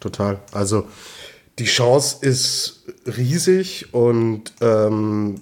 [0.00, 0.40] Total.
[0.52, 0.86] Also
[1.58, 5.40] die Chance ist riesig und ähm,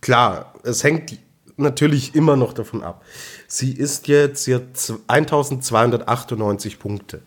[0.00, 1.18] klar, es hängt
[1.56, 3.02] natürlich immer noch davon ab.
[3.48, 7.22] Sie ist jetzt, sie hat 1298 Punkte.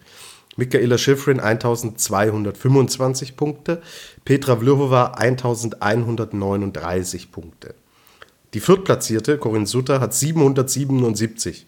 [0.55, 3.81] Michaela Schifrin 1225 Punkte,
[4.25, 7.75] Petra Vlhova 1139 Punkte.
[8.53, 11.65] Die viertplatzierte, Corinne Sutter, hat 777.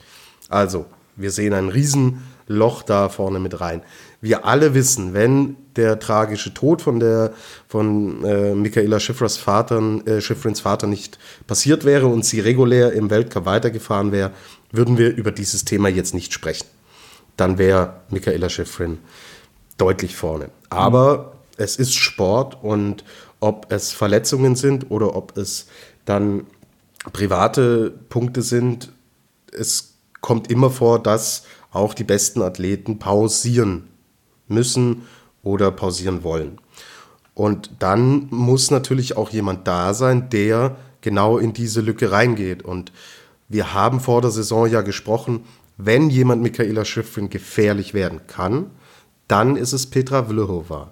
[0.47, 3.81] Also, wir sehen ein Riesenloch da vorne mit rein.
[4.21, 7.33] Wir alle wissen, wenn der tragische Tod von, der,
[7.67, 13.09] von äh, Michaela Schiffrins Vater, äh, Schiffrins Vater nicht passiert wäre und sie regulär im
[13.09, 14.31] Weltcup weitergefahren wäre,
[14.71, 16.67] würden wir über dieses Thema jetzt nicht sprechen.
[17.37, 18.99] Dann wäre Michaela Schiffrin
[19.77, 20.49] deutlich vorne.
[20.69, 23.03] Aber es ist Sport und
[23.39, 25.67] ob es Verletzungen sind oder ob es
[26.05, 26.45] dann
[27.13, 28.91] private Punkte sind,
[29.51, 33.87] es kommt immer vor, dass auch die besten Athleten pausieren
[34.47, 35.03] müssen
[35.43, 36.59] oder pausieren wollen.
[37.33, 42.63] Und dann muss natürlich auch jemand da sein, der genau in diese Lücke reingeht.
[42.63, 42.91] Und
[43.47, 45.45] wir haben vor der Saison ja gesprochen,
[45.77, 48.71] wenn jemand Michaela Schiffrin gefährlich werden kann,
[49.29, 50.91] dann ist es Petra Vlhova.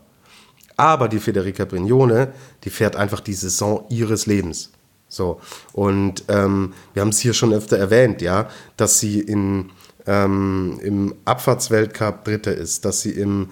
[0.78, 2.32] Aber die Federica Brignone,
[2.64, 4.72] die fährt einfach die Saison ihres Lebens.
[5.10, 5.40] So,
[5.74, 9.72] und ähm, wir haben es hier schon öfter erwähnt, ja, dass sie in,
[10.06, 13.50] ähm, im Abfahrtsweltcup Dritte ist, dass sie im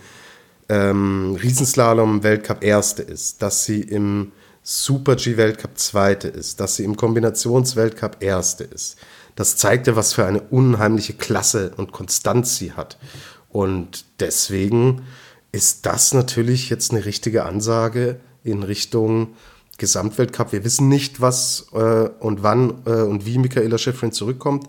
[0.68, 4.32] ähm, Riesenslalom-Weltcup Erste ist, dass sie im
[4.64, 8.98] Super-G-Weltcup Zweite ist, dass sie im Kombinationsweltcup Erste ist.
[9.36, 12.98] Das zeigt ja, was für eine unheimliche Klasse und Konstanz sie hat.
[13.50, 15.04] Und deswegen
[15.52, 19.36] ist das natürlich jetzt eine richtige Ansage in Richtung
[19.78, 20.52] Gesamtweltcup.
[20.52, 24.68] Wir wissen nicht, was äh, und wann äh, und wie Michaela Schifrin zurückkommt.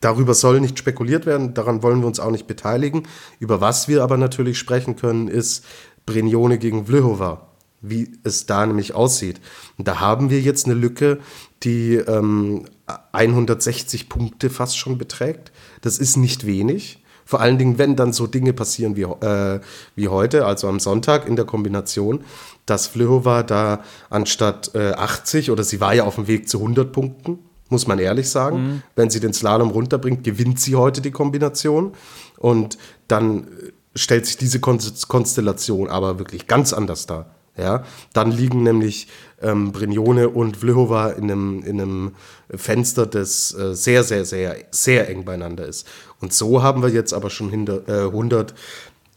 [0.00, 3.02] Darüber soll nicht spekuliert werden, daran wollen wir uns auch nicht beteiligen.
[3.38, 5.64] Über was wir aber natürlich sprechen können, ist
[6.06, 7.48] Brignone gegen Vlhova,
[7.82, 9.40] wie es da nämlich aussieht.
[9.76, 11.18] Und da haben wir jetzt eine Lücke,
[11.62, 12.64] die ähm,
[13.12, 15.52] 160 Punkte fast schon beträgt.
[15.82, 17.04] Das ist nicht wenig.
[17.26, 19.60] Vor allen Dingen, wenn dann so Dinge passieren wie, äh,
[19.94, 22.24] wie heute, also am Sonntag in der Kombination,
[22.70, 26.92] dass Vlhova da anstatt äh, 80 oder sie war ja auf dem Weg zu 100
[26.92, 28.62] Punkten, muss man ehrlich sagen.
[28.62, 28.82] Mhm.
[28.96, 31.92] Wenn sie den Slalom runterbringt, gewinnt sie heute die Kombination.
[32.38, 32.78] Und
[33.08, 37.34] dann äh, stellt sich diese Konstellation aber wirklich ganz anders dar.
[37.56, 39.08] Ja, dann liegen nämlich
[39.42, 42.14] ähm, Brignone und Vlhova in einem, in einem
[42.54, 45.86] Fenster, das äh, sehr, sehr, sehr, sehr eng beieinander ist.
[46.20, 48.04] Und so haben wir jetzt aber schon hinter, äh,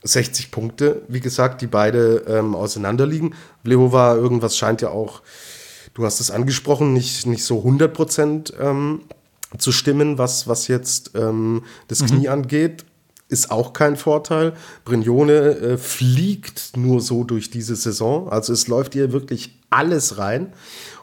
[0.03, 3.35] 160 Punkte, wie gesagt, die beide ähm, auseinanderliegen.
[3.63, 5.21] Vlhova, irgendwas scheint ja auch,
[5.93, 9.01] du hast es angesprochen, nicht, nicht so 100 Prozent ähm,
[9.57, 12.07] zu stimmen, was, was jetzt ähm, das mhm.
[12.07, 12.85] Knie angeht
[13.29, 14.53] ist auch kein Vorteil.
[14.85, 18.29] Brignone äh, fliegt nur so durch diese Saison.
[18.29, 20.53] Also es läuft ihr wirklich alles rein.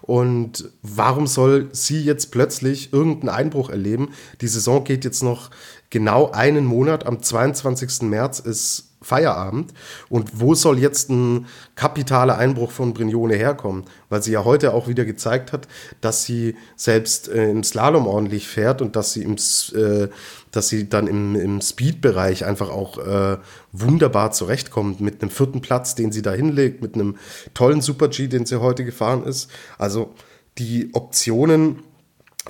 [0.02, 4.10] Und warum soll sie jetzt plötzlich irgendeinen Einbruch erleben?
[4.40, 5.50] Die Saison geht jetzt noch
[5.88, 8.02] genau einen Monat, am 22.
[8.02, 9.72] März ist Feierabend.
[10.08, 13.84] Und wo soll jetzt ein kapitaler Einbruch von Brignone herkommen?
[14.08, 15.68] Weil sie ja heute auch wieder gezeigt hat,
[16.00, 19.36] dass sie selbst äh, im Slalom ordentlich fährt und dass sie, im,
[19.74, 20.08] äh,
[20.50, 23.38] dass sie dann im, im Speed-Bereich einfach auch äh,
[23.72, 27.16] wunderbar zurechtkommt mit einem vierten Platz, den sie da hinlegt, mit einem
[27.54, 29.50] tollen Super-G, den sie heute gefahren ist.
[29.78, 30.14] Also
[30.58, 31.82] die Optionen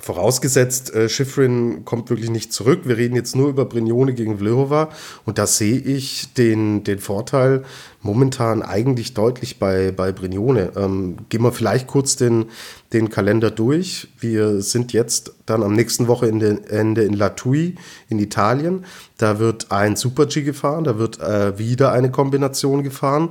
[0.01, 2.81] Vorausgesetzt, äh, Schifrin kommt wirklich nicht zurück.
[2.85, 4.89] Wir reden jetzt nur über Brignone gegen Vlhova.
[5.25, 7.63] Und da sehe ich den, den Vorteil
[8.01, 10.71] momentan eigentlich deutlich bei, bei Brignone.
[10.75, 12.45] Ähm, gehen wir vielleicht kurz den,
[12.93, 14.07] den Kalender durch.
[14.19, 17.75] Wir sind jetzt dann am nächsten Wochenende in Latui
[18.09, 18.85] in Italien.
[19.17, 23.29] Da wird ein Super-G gefahren, da wird äh, wieder eine Kombination gefahren.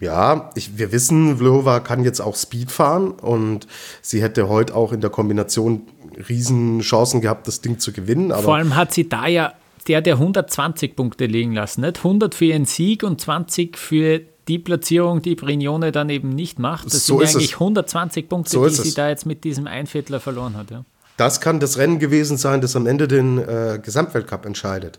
[0.00, 3.66] Ja, ich, wir wissen, Vlhova kann jetzt auch Speed fahren und
[4.00, 5.82] sie hätte heute auch in der Kombination
[6.28, 8.32] riesen Chancen gehabt, das Ding zu gewinnen.
[8.42, 9.52] Vor allem hat sie da ja
[9.88, 11.82] der, der 120 Punkte liegen lassen.
[11.82, 11.98] Nicht?
[11.98, 16.86] 100 für ihren Sieg und 20 für die Platzierung, die Brignone dann eben nicht macht.
[16.86, 17.60] Das so sind eigentlich es.
[17.60, 20.70] 120 Punkte, so die sie da jetzt mit diesem Einviertler verloren hat.
[20.70, 20.84] Ja.
[21.16, 24.98] Das kann das Rennen gewesen sein, das am Ende den äh, Gesamtweltcup entscheidet.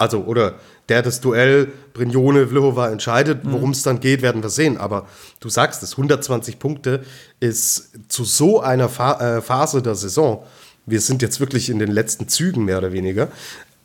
[0.00, 0.54] Also, oder
[0.88, 3.44] der das Duell Brignone-Vlhova entscheidet.
[3.44, 3.52] Mhm.
[3.52, 4.78] Worum es dann geht, werden wir sehen.
[4.78, 5.06] Aber
[5.40, 7.04] du sagst es, 120 Punkte
[7.38, 10.42] ist zu so einer Fa äh, Phase der Saison.
[10.86, 13.28] Wir sind jetzt wirklich in den letzten Zügen mehr oder weniger.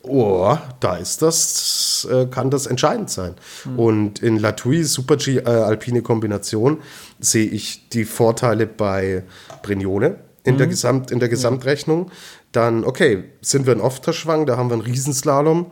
[0.02, 3.34] Oh, da ist das, äh, kann das entscheidend sein.
[3.66, 3.78] Mhm.
[3.78, 6.78] Und in Latui, Super G, äh, alpine Kombination,
[7.20, 9.22] sehe ich die Vorteile bei
[9.62, 10.58] Brignone in, mhm.
[10.58, 12.10] der, Gesamt, in der Gesamtrechnung.
[12.52, 15.66] Dann, okay, sind wir in Ofterschwang, da haben wir einen Riesenslalom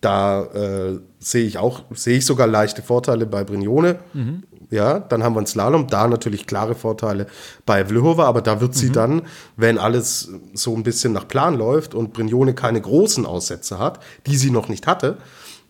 [0.00, 3.98] da äh, sehe ich auch, sehe ich sogar leichte Vorteile bei Brignone.
[4.12, 4.42] Mhm.
[4.70, 7.26] Ja, dann haben wir einen Slalom, da natürlich klare Vorteile
[7.64, 8.92] bei Vlhova, aber da wird sie mhm.
[8.92, 9.22] dann,
[9.56, 14.36] wenn alles so ein bisschen nach Plan läuft und Brignone keine großen Aussätze hat, die
[14.36, 15.18] sie noch nicht hatte,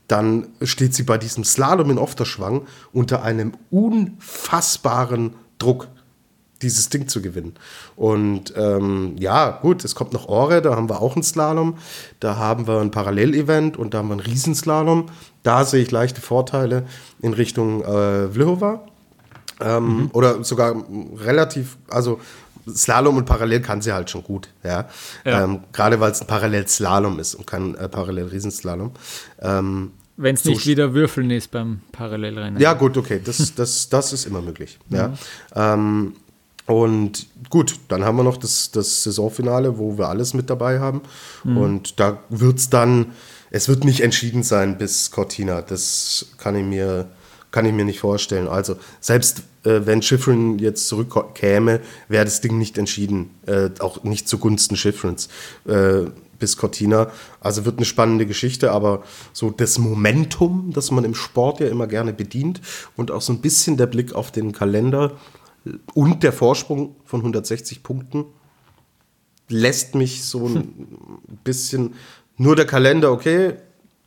[0.08, 2.62] dann steht sie bei diesem Slalom in Ofterschwang
[2.92, 5.88] unter einem unfassbaren Druck
[6.62, 7.54] dieses Ding zu gewinnen.
[7.96, 11.76] Und ähm, ja, gut, es kommt noch Ore, da haben wir auch einen Slalom,
[12.20, 15.06] da haben wir ein Parallelevent und da haben wir einen Riesenslalom.
[15.42, 16.84] Da sehe ich leichte Vorteile
[17.20, 18.86] in Richtung äh, Vlhova.
[19.60, 20.10] Ähm, mhm.
[20.12, 20.76] Oder sogar
[21.16, 22.20] relativ, also
[22.68, 24.88] Slalom und Parallel kann sie halt schon gut, ja.
[25.24, 25.44] ja.
[25.44, 28.90] Ähm, Gerade weil es ein Parallelslalom ist und kein äh, Parallel-Riesenslalom.
[29.40, 32.60] Ähm, wenn es nicht so wieder Würfeln ist beim Parallelrennen.
[32.60, 34.78] Ja, gut, okay, das, das, das ist immer möglich.
[34.88, 35.12] Ja.
[35.54, 35.74] ja.
[35.74, 36.14] Ähm,
[36.66, 41.02] und gut, dann haben wir noch das, das Saisonfinale, wo wir alles mit dabei haben.
[41.44, 41.56] Mhm.
[41.56, 43.12] Und da wird es dann,
[43.50, 45.62] es wird nicht entschieden sein bis Cortina.
[45.62, 47.06] Das kann ich mir,
[47.52, 48.48] kann ich mir nicht vorstellen.
[48.48, 53.30] Also selbst äh, wenn Schifrin jetzt zurückkäme, wäre das Ding nicht entschieden.
[53.46, 55.28] Äh, auch nicht zugunsten Schifrins.
[55.66, 56.06] Äh,
[56.38, 57.10] bis Cortina.
[57.40, 59.02] Also wird eine spannende Geschichte, aber
[59.32, 62.60] so das Momentum, das man im Sport ja immer gerne bedient
[62.94, 65.12] und auch so ein bisschen der Blick auf den Kalender,
[65.94, 68.26] und der Vorsprung von 160 Punkten
[69.48, 70.88] lässt mich so ein
[71.44, 71.94] bisschen,
[72.36, 73.54] nur der Kalender, okay,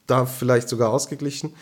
[0.07, 1.53] da vielleicht sogar ausgeglichen,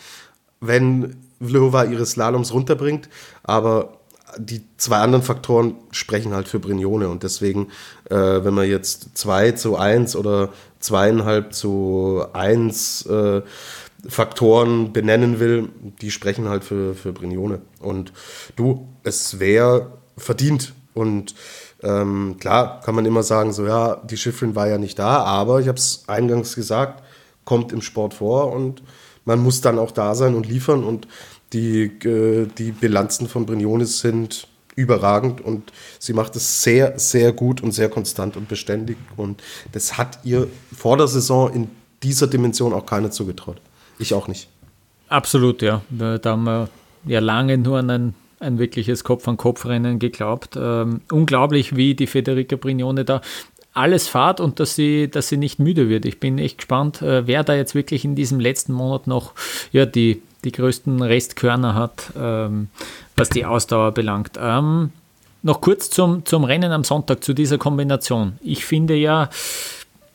[0.60, 3.08] wenn Vlhova ihre Slaloms runterbringt,
[3.42, 3.98] aber
[4.36, 7.08] die zwei anderen Faktoren sprechen halt für Brignone.
[7.08, 7.68] Und deswegen,
[8.10, 13.42] äh, wenn man jetzt 2 zu 1 oder zweieinhalb zu 1 äh,
[14.06, 17.60] Faktoren benennen will, die sprechen halt für, für Brignone.
[17.80, 18.12] Und
[18.54, 20.74] du, es wäre verdient.
[20.94, 21.34] Und
[21.82, 25.60] ähm, klar kann man immer sagen, so ja, die Schiffrin war ja nicht da, aber
[25.60, 27.02] ich habe es eingangs gesagt,
[27.44, 28.82] kommt im Sport vor und
[29.24, 30.84] man muss dann auch da sein und liefern.
[30.84, 31.06] Und
[31.52, 37.62] die, äh, die Bilanzen von Brignone sind überragend und sie macht es sehr, sehr gut
[37.62, 38.96] und sehr konstant und beständig.
[39.16, 41.70] Und das hat ihr vor der Saison in
[42.02, 43.60] dieser Dimension auch keiner zugetraut.
[43.98, 44.48] Ich auch nicht.
[45.08, 45.82] Absolut, ja.
[45.90, 46.68] Da haben wir
[47.06, 50.56] ja lange nur an ein, ein wirkliches Kopf-an-Kopf-Rennen geglaubt.
[50.60, 53.20] Ähm, unglaublich, wie die Federica Brignone da
[53.74, 56.04] alles fahrt und dass sie, dass sie nicht müde wird.
[56.04, 59.34] Ich bin echt gespannt, äh, wer da jetzt wirklich in diesem letzten Monat noch
[59.72, 62.68] ja, die, die größten Restkörner hat, ähm,
[63.16, 64.32] was die Ausdauer belangt.
[64.40, 64.90] Ähm,
[65.42, 68.38] noch kurz zum, zum Rennen am Sonntag, zu dieser Kombination.
[68.40, 69.30] Ich finde ja,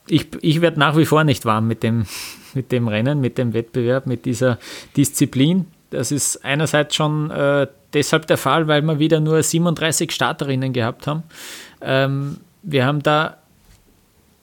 [0.07, 2.05] ich, ich werde nach wie vor nicht warm mit dem,
[2.53, 4.59] mit dem Rennen, mit dem Wettbewerb, mit dieser
[4.97, 5.67] Disziplin.
[5.89, 11.07] Das ist einerseits schon äh, deshalb der Fall, weil wir wieder nur 37 Starterinnen gehabt
[11.07, 11.23] haben.
[11.81, 13.37] Ähm, wir haben da,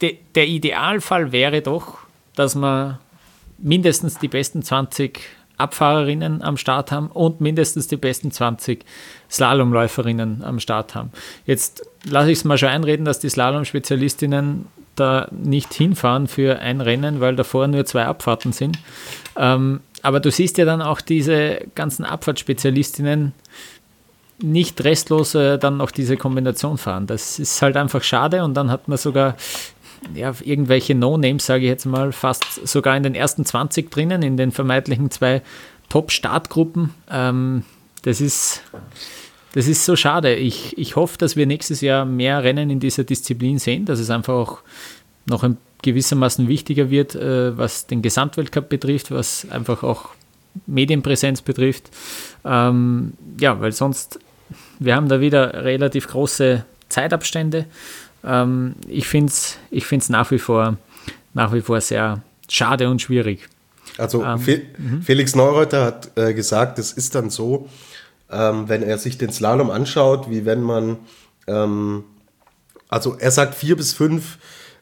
[0.00, 1.98] de, der Idealfall wäre doch,
[2.34, 3.00] dass wir
[3.58, 5.20] mindestens die besten 20
[5.60, 8.84] Abfahrerinnen am Start haben und mindestens die besten 20
[9.30, 11.12] Slalomläuferinnen am Start haben.
[11.44, 16.80] Jetzt lasse ich es mal schon einreden, dass die Slalom-Spezialistinnen da nicht hinfahren für ein
[16.80, 18.78] Rennen, weil davor nur zwei Abfahrten sind.
[19.36, 23.32] Ähm, aber du siehst ja dann auch diese ganzen Abfahrtsspezialistinnen
[24.42, 27.06] nicht restlos äh, dann noch diese Kombination fahren.
[27.06, 29.36] Das ist halt einfach schade und dann hat man sogar
[30.14, 34.36] ja, irgendwelche No-Names, sage ich jetzt mal, fast sogar in den ersten 20 drinnen, in
[34.36, 35.42] den vermeintlichen zwei
[35.90, 36.94] Top-Startgruppen.
[37.10, 37.64] Ähm,
[38.02, 38.62] das ist
[39.52, 40.36] das ist so schade.
[40.36, 44.08] Ich, ich hoffe, dass wir nächstes Jahr mehr Rennen in dieser Disziplin sehen, dass es
[44.08, 44.58] einfach auch
[45.26, 50.10] noch ein gewissermaßen wichtiger wird, äh, was den Gesamtweltcup betrifft, was einfach auch
[50.66, 51.90] Medienpräsenz betrifft.
[52.44, 54.18] Ähm, ja, weil sonst,
[54.78, 57.66] wir haben da wieder relativ große Zeitabstände.
[58.24, 60.76] Ähm, ich finde es ich find's nach, wie vor,
[61.34, 63.48] nach wie vor sehr schade und schwierig.
[63.98, 65.02] Also ähm, Fe mhm.
[65.02, 67.68] Felix Neureuter hat äh, gesagt, es ist dann so,
[68.30, 70.98] ähm, wenn er sich den Slalom anschaut, wie wenn man,
[71.46, 72.04] ähm,
[72.88, 74.38] also er sagt, vier bis fünf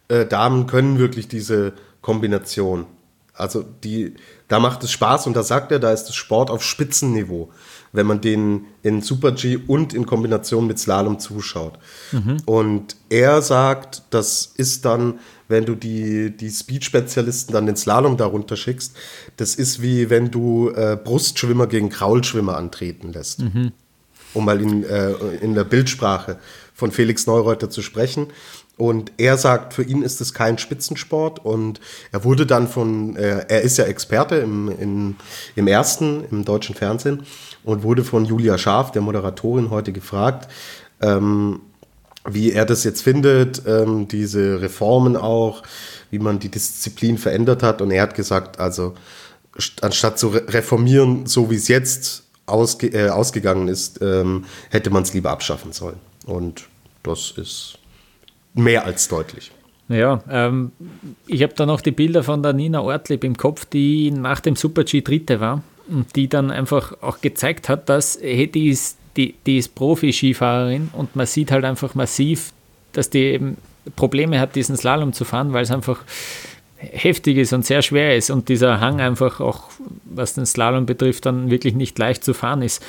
[0.09, 2.87] äh, Damen können wirklich diese Kombination.
[3.35, 4.15] Also die,
[4.49, 7.51] da macht es Spaß und da sagt er, da ist das Sport auf Spitzenniveau,
[7.93, 11.79] wenn man den in Super G und in Kombination mit Slalom zuschaut.
[12.11, 12.39] Mhm.
[12.47, 18.57] Und er sagt, das ist dann wenn du die, die Speed-Spezialisten dann den Slalom darunter
[18.57, 18.95] schickst,
[19.37, 23.41] das ist wie wenn du äh, Brustschwimmer gegen Kraulschwimmer antreten lässt.
[23.41, 23.73] Mhm.
[24.35, 26.39] Um mal in, äh, in der Bildsprache
[26.75, 28.27] von Felix Neureuter zu sprechen.
[28.79, 31.81] Und er sagt, für ihn ist es kein Spitzensport und
[32.13, 35.17] er wurde dann von, äh, er ist ja Experte im, im,
[35.57, 37.25] im ersten, im deutschen Fernsehen
[37.65, 40.49] und wurde von Julia Scharf, der Moderatorin, heute gefragt,
[41.01, 41.61] ähm,
[42.25, 45.65] wie er das jetzt findet, ähm, diese Reformen auch,
[46.11, 47.83] wie man die Disziplin verändert hat.
[47.83, 48.95] Und er hat gesagt, also
[49.81, 55.13] anstatt zu reformieren, so wie es jetzt ausge äh, ausgegangen ist, ähm, hätte man es
[55.15, 55.99] lieber abschaffen sollen.
[56.27, 56.69] Und
[57.03, 57.79] das ist
[58.59, 59.51] mehr als deutlich.
[59.89, 60.73] Ja, ähm,
[61.27, 64.55] ich habe da noch die Bilder von der Nina Ortlieb im Kopf, die nach dem
[64.55, 68.99] Super G Dritte war und die dann einfach auch gezeigt hat, dass hey, die ist
[69.17, 72.53] die, die ist Profi-Skifahrerin und man sieht halt einfach massiv,
[72.93, 73.57] dass die eben
[73.97, 76.05] Probleme hat, diesen Slalom zu fahren, weil es einfach
[76.77, 79.65] heftig ist und sehr schwer ist und dieser Hang einfach auch,
[80.05, 82.85] was den Slalom betrifft, dann wirklich nicht leicht zu fahren ist.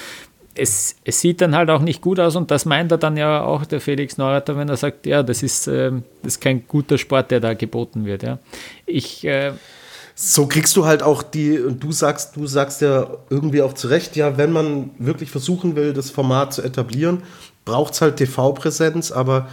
[0.60, 3.44] Es, es sieht dann halt auch nicht gut aus und das meint er dann ja
[3.44, 5.92] auch der Felix Neureiter, wenn er sagt, ja, das ist, äh,
[6.22, 8.24] das ist kein guter Sport, der da geboten wird.
[8.24, 8.40] Ja.
[8.86, 9.54] Ich äh,
[10.22, 13.88] so kriegst du halt auch die, und du sagst, du sagst ja irgendwie auch zu
[13.88, 17.24] Recht, ja, wenn man wirklich versuchen will, das Format zu etablieren,
[17.64, 19.48] braucht es halt TV-Präsenz, aber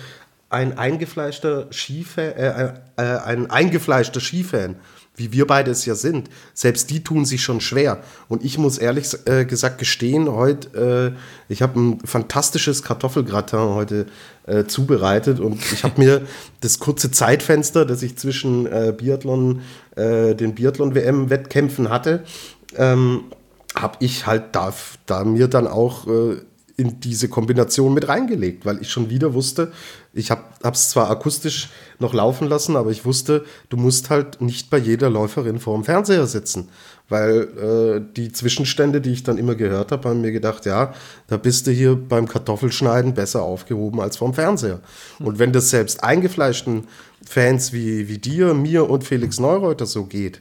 [0.51, 4.75] ein eingefleischter Skifan, äh, äh, ein eingefleischter Skifan
[5.17, 8.03] wie wir beide es ja sind, selbst die tun sich schon schwer.
[8.29, 14.07] Und ich muss ehrlich äh, gesagt gestehen, heute, äh, ich habe ein fantastisches Kartoffelgratin heute
[14.47, 16.23] äh, zubereitet und ich habe mir
[16.61, 19.63] das kurze Zeitfenster, das ich zwischen äh, Biathlon,
[19.97, 22.25] äh, den Biathlon-WM-Wettkämpfen hatte,
[22.77, 23.25] ähm,
[23.75, 24.73] habe ich halt da,
[25.07, 26.07] da mir dann auch
[26.77, 29.73] in diese Kombination mit reingelegt, weil ich schon wieder wusste,
[30.17, 30.43] ich habe
[30.73, 35.11] es zwar akustisch noch laufen lassen, aber ich wusste, du musst halt nicht bei jeder
[35.11, 36.69] Läuferin vor dem Fernseher sitzen,
[37.09, 40.95] weil äh, die Zwischenstände, die ich dann immer gehört habe, haben mir gedacht, ja,
[41.29, 44.81] da bist du hier beim Kartoffelschneiden besser aufgehoben als vorm Fernseher.
[45.19, 46.89] Und wenn das selbst eingefleischten
[47.25, 50.41] Fans wie, wie dir, mir und Felix Neureuter so geht,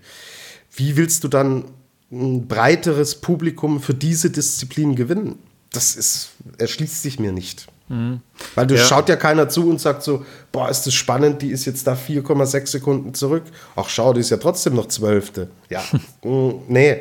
[0.75, 1.65] wie willst du dann
[2.11, 5.39] ein breiteres Publikum für diese Disziplin gewinnen?
[5.75, 7.67] das ist, erschließt sich mir nicht.
[7.87, 8.21] Mhm.
[8.55, 8.83] Weil du ja.
[8.83, 11.93] schaut ja keiner zu und sagt so, boah, ist das spannend, die ist jetzt da
[11.93, 13.43] 4,6 Sekunden zurück.
[13.75, 15.49] Ach schau, die ist ja trotzdem noch Zwölfte.
[15.69, 15.83] Ja,
[16.23, 16.97] mm, nee.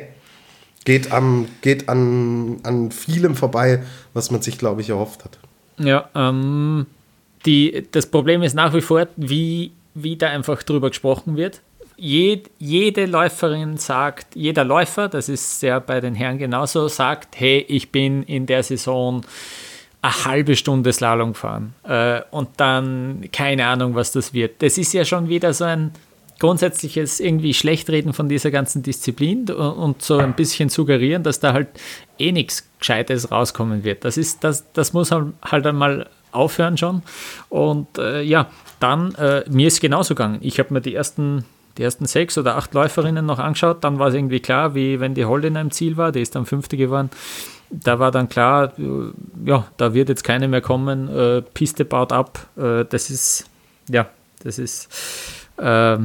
[0.83, 3.81] Geht, am, geht an, an vielem vorbei,
[4.13, 5.39] was man sich, glaube ich, erhofft hat.
[5.79, 6.85] Ja, ähm,
[7.47, 11.61] die, das Problem ist nach wie vor, wie, wie da einfach drüber gesprochen wird
[11.97, 17.65] jed, jede Läuferin sagt, jeder Läufer, das ist ja bei den Herren genauso, sagt, hey,
[17.67, 19.21] ich bin in der Saison
[20.05, 24.61] eine halbe Stunde Slalom gefahren äh, und dann keine Ahnung, was das wird.
[24.61, 25.91] Das ist ja schon wieder so ein
[26.39, 31.69] grundsätzliches irgendwie Schlechtreden von dieser ganzen Disziplin und so ein bisschen suggerieren, dass da halt
[32.19, 34.03] eh nichts Gescheites rauskommen wird.
[34.03, 37.03] Das ist, das, das muss halt einmal aufhören schon.
[37.49, 38.49] Und äh, ja,
[38.79, 40.39] dann, äh, mir ist genauso gegangen.
[40.41, 41.45] Ich habe mir die ersten
[41.77, 43.83] die ersten sechs oder acht Läuferinnen noch angeschaut.
[43.83, 46.45] Dann war es irgendwie klar, wie wenn die Holdiner im Ziel war, die ist dann
[46.45, 47.09] Fünfte geworden.
[47.69, 49.11] Da war dann klar, äh,
[49.45, 51.09] ja, da wird jetzt keine mehr kommen.
[51.09, 52.47] Äh, Piste baut ab.
[52.57, 53.45] Äh, das ist,
[53.89, 54.07] ja,
[54.43, 54.87] das ist
[55.57, 55.97] äh,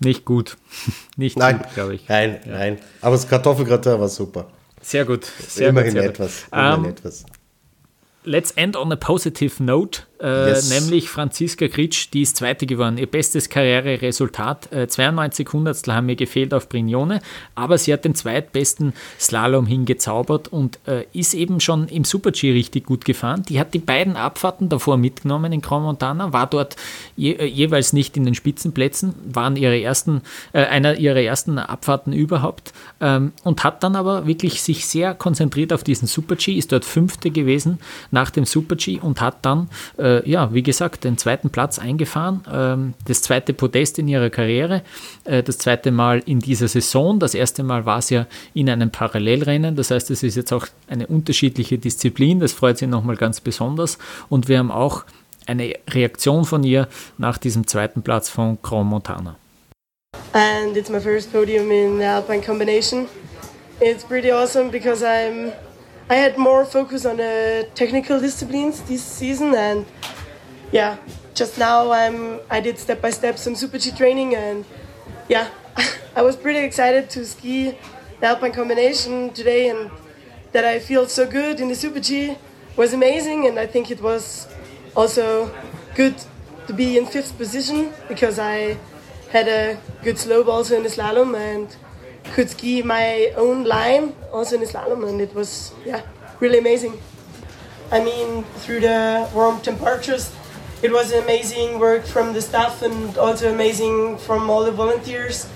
[0.00, 0.56] nicht gut.
[1.16, 2.08] nicht nein, glaube ich.
[2.08, 2.52] Nein, ja.
[2.52, 2.78] nein.
[3.00, 4.46] Aber das Kartoffelgratin war super.
[4.82, 5.24] Sehr gut.
[5.24, 6.46] Sehr Immerhin gut, sehr etwas.
[6.52, 7.26] Immerhin ähm, etwas.
[8.26, 10.02] Let's end on a positive note.
[10.18, 10.70] Äh, yes.
[10.70, 12.96] Nämlich Franziska Gritsch, die ist Zweite geworden.
[12.96, 14.72] Ihr bestes Karriereresultat.
[14.72, 17.20] Äh, 92 Hundertstel haben mir gefehlt auf Brignone,
[17.54, 22.86] aber sie hat den zweitbesten Slalom hingezaubert und äh, ist eben schon im Super-G richtig
[22.86, 23.42] gut gefahren.
[23.46, 26.76] Die hat die beiden Abfahrten davor mitgenommen in Grand Montana, war dort
[27.14, 30.22] je, äh, jeweils nicht in den Spitzenplätzen, waren ihre ersten,
[30.54, 32.72] äh, einer ihrer ersten Abfahrten überhaupt
[33.02, 37.30] ähm, und hat dann aber wirklich sich sehr konzentriert auf diesen Super-G, ist dort Fünfte
[37.30, 37.78] gewesen
[38.16, 42.94] nach dem Super-G und hat dann äh, ja, wie gesagt, den zweiten Platz eingefahren, ähm,
[43.04, 44.80] das zweite Podest in ihrer Karriere,
[45.24, 47.18] äh, das zweite Mal in dieser Saison.
[47.18, 50.66] Das erste Mal war es ja in einem Parallelrennen, das heißt, es ist jetzt auch
[50.88, 53.98] eine unterschiedliche Disziplin, das freut sie nochmal ganz besonders.
[54.30, 55.04] Und wir haben auch
[55.46, 56.88] eine Reaktion von ihr
[57.18, 59.36] nach diesem zweiten Platz von Grand Montana.
[60.32, 63.08] And it's my first podium in the Alpine combination.
[63.78, 65.52] It's pretty awesome because I'm
[66.08, 69.84] I had more focus on the technical disciplines this season, and
[70.70, 70.98] yeah,
[71.34, 74.64] just now I'm I did step by step some super G training, and
[75.28, 75.48] yeah,
[76.16, 77.76] I was pretty excited to ski
[78.20, 79.90] the Alpine combination today, and
[80.52, 82.38] that I feel so good in the super G
[82.76, 84.46] was amazing, and I think it was
[84.94, 85.50] also
[85.96, 86.14] good
[86.68, 88.78] to be in fifth position because I
[89.32, 91.74] had a good slope also in the slalom and
[92.34, 96.02] could ski my own line also in slalom, and it was yeah
[96.40, 97.00] really amazing.
[97.90, 100.34] I mean, through the warm temperatures,
[100.82, 105.48] it was amazing work from the staff and also amazing from all the volunteers.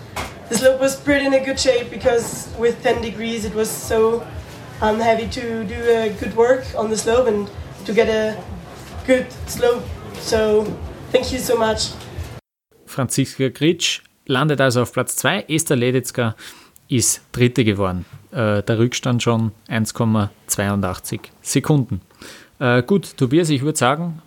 [0.49, 4.27] The slope was pretty in a good shape because with 10 degrees it was so
[4.81, 7.51] um, heavy to do a good work on the slope and
[7.85, 8.43] to get a
[9.07, 9.85] good slope.
[10.21, 10.65] So
[11.11, 11.91] thank you so much.
[12.87, 16.35] Franziska Gritsch landet also auf Platz 2, Esther Ledetzka
[16.91, 18.05] ist Dritte geworden.
[18.33, 22.01] Äh, der Rückstand schon 1,82 Sekunden.
[22.59, 24.23] Äh, gut, Tobias, ich würde sagen,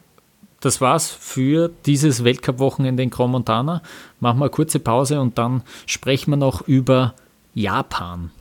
[0.60, 3.82] das war's für dieses Weltcup-Wochenende in Grand Montana.
[4.20, 7.16] Machen wir eine kurze Pause und dann sprechen wir noch über
[7.54, 8.32] Japan.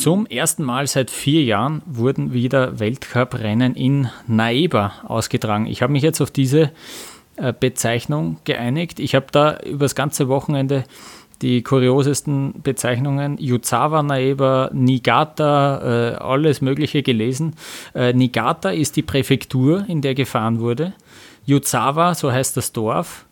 [0.00, 5.66] Zum ersten Mal seit vier Jahren wurden wieder Weltcuprennen in Naeba ausgetragen.
[5.66, 6.70] Ich habe mich jetzt auf diese
[7.36, 8.98] äh, Bezeichnung geeinigt.
[8.98, 10.84] Ich habe da über das ganze Wochenende
[11.42, 17.54] die kuriosesten Bezeichnungen Yuzawa Naeba, Niigata, äh, alles Mögliche gelesen.
[17.94, 20.94] Äh, Niigata ist die Präfektur, in der gefahren wurde.
[21.44, 23.26] Yuzawa, so heißt das Dorf.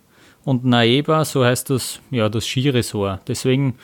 [0.45, 3.23] Und Naeba, so heißt das, ja, das Skiresort.
[3.27, 3.75] Deswegen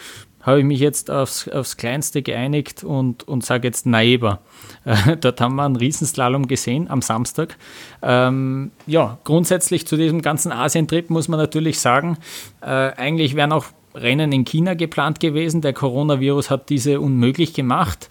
[0.44, 4.40] habe ich mich jetzt aufs, aufs Kleinste geeinigt und, und sage jetzt Naeba.
[4.84, 7.56] Äh, dort haben wir einen Riesenslalom gesehen am Samstag.
[8.02, 12.18] Ähm, ja, grundsätzlich zu diesem ganzen Asientrip muss man natürlich sagen,
[12.60, 13.64] äh, eigentlich wären auch
[13.94, 15.62] Rennen in China geplant gewesen.
[15.62, 18.08] Der Coronavirus hat diese unmöglich gemacht.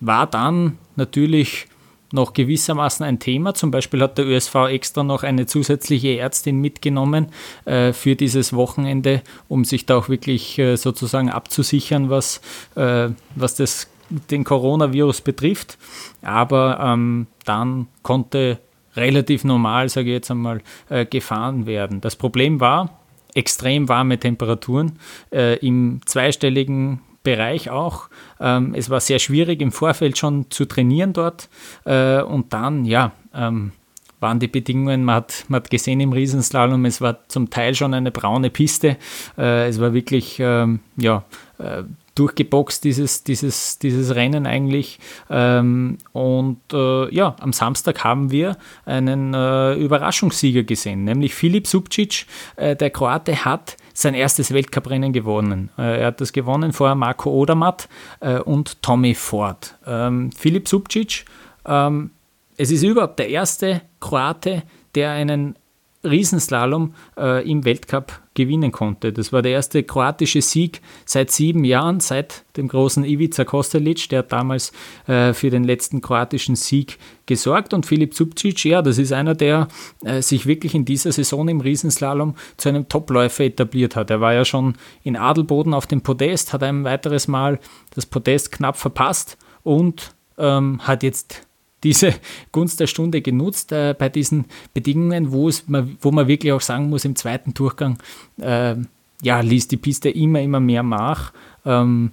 [0.00, 1.66] War dann natürlich
[2.12, 3.54] noch gewissermaßen ein Thema.
[3.54, 7.28] Zum Beispiel hat der ÖSV extra noch eine zusätzliche Ärztin mitgenommen
[7.64, 12.40] äh, für dieses Wochenende, um sich da auch wirklich äh, sozusagen abzusichern, was,
[12.74, 13.88] äh, was das,
[14.30, 15.78] den Coronavirus betrifft.
[16.22, 18.58] Aber ähm, dann konnte
[18.96, 22.00] relativ normal, sage ich jetzt einmal, äh, gefahren werden.
[22.00, 22.98] Das Problem war,
[23.34, 24.98] extrem warme Temperaturen
[25.32, 28.08] äh, im zweistelligen Bereich auch.
[28.40, 31.48] Ähm, es war sehr schwierig im Vorfeld schon zu trainieren dort
[31.84, 33.72] äh, und dann, ja, ähm,
[34.20, 37.94] waren die Bedingungen, man hat, man hat gesehen im Riesenslalom, es war zum Teil schon
[37.94, 38.98] eine braune Piste.
[39.36, 41.24] Äh, es war wirklich, ähm, ja,
[41.58, 41.84] äh,
[42.20, 44.98] durchgeboxt, dieses, dieses, dieses Rennen eigentlich.
[45.30, 52.26] Ähm, und äh, ja, am Samstag haben wir einen äh, Überraschungssieger gesehen, nämlich Filip Subcic.
[52.56, 55.70] Äh, der Kroate hat sein erstes Weltcuprennen gewonnen.
[55.78, 57.88] Äh, er hat das gewonnen vor Marco Odermatt
[58.20, 59.76] äh, und Tommy Ford.
[59.86, 61.24] Ähm, Filip Subcic,
[61.66, 62.10] ähm,
[62.56, 64.62] es ist überhaupt der erste Kroate,
[64.94, 65.56] der einen
[66.02, 69.12] Riesenslalom äh, im Weltcup gewinnen konnte.
[69.12, 74.22] Das war der erste kroatische Sieg seit sieben Jahren, seit dem großen Ivica Kostelic, der
[74.22, 74.72] damals
[75.06, 77.74] äh, für den letzten kroatischen Sieg gesorgt.
[77.74, 79.68] Und Filip Zubcic, ja, das ist einer, der
[80.02, 84.10] äh, sich wirklich in dieser Saison im Riesenslalom zu einem Topläufer etabliert hat.
[84.10, 87.58] Er war ja schon in Adelboden auf dem Podest, hat ein weiteres Mal
[87.94, 91.46] das Podest knapp verpasst und ähm, hat jetzt
[91.82, 92.14] diese
[92.52, 96.88] Gunst der Stunde genutzt äh, bei diesen Bedingungen, wo, es, wo man wirklich auch sagen
[96.90, 97.98] muss, im zweiten Durchgang
[98.40, 98.76] äh,
[99.22, 101.32] ja, ließ die Piste immer, immer mehr nach.
[101.64, 102.12] Ähm,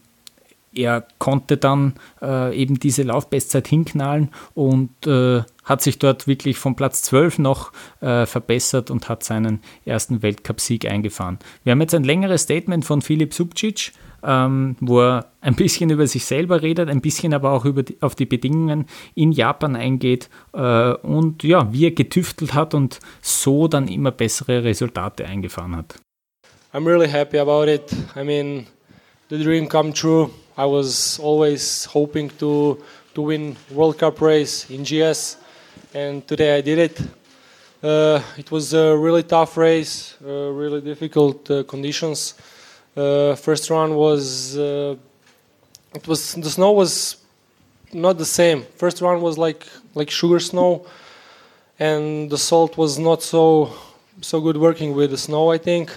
[0.73, 6.75] er konnte dann äh, eben diese Laufbestzeit hinknallen und äh, hat sich dort wirklich von
[6.75, 11.39] Platz 12 noch äh, verbessert und hat seinen ersten Weltcupsieg eingefahren.
[11.63, 13.91] Wir haben jetzt ein längeres Statement von Filip Subcic,
[14.23, 17.97] ähm, wo er ein bisschen über sich selber redet, ein bisschen aber auch über die,
[18.01, 23.67] auf die Bedingungen in Japan eingeht äh, und ja, wie er getüftelt hat und so
[23.67, 25.95] dann immer bessere Resultate eingefahren hat.
[26.73, 27.91] I'm really happy about it.
[28.15, 28.67] I mean,
[29.29, 30.29] the dream come true.
[30.57, 32.77] I was always hoping to
[33.13, 35.37] to win World Cup race in GS,
[35.93, 37.01] and today I did it.
[37.81, 42.35] Uh, it was a really tough race, uh, really difficult uh, conditions.
[42.97, 44.95] Uh, first run was uh,
[45.93, 47.17] it was the snow was
[47.93, 48.63] not the same.
[48.75, 50.83] First run was like like sugar snow,
[51.77, 53.71] and the salt was not so
[54.21, 55.51] so good working with the snow.
[55.51, 55.95] I think,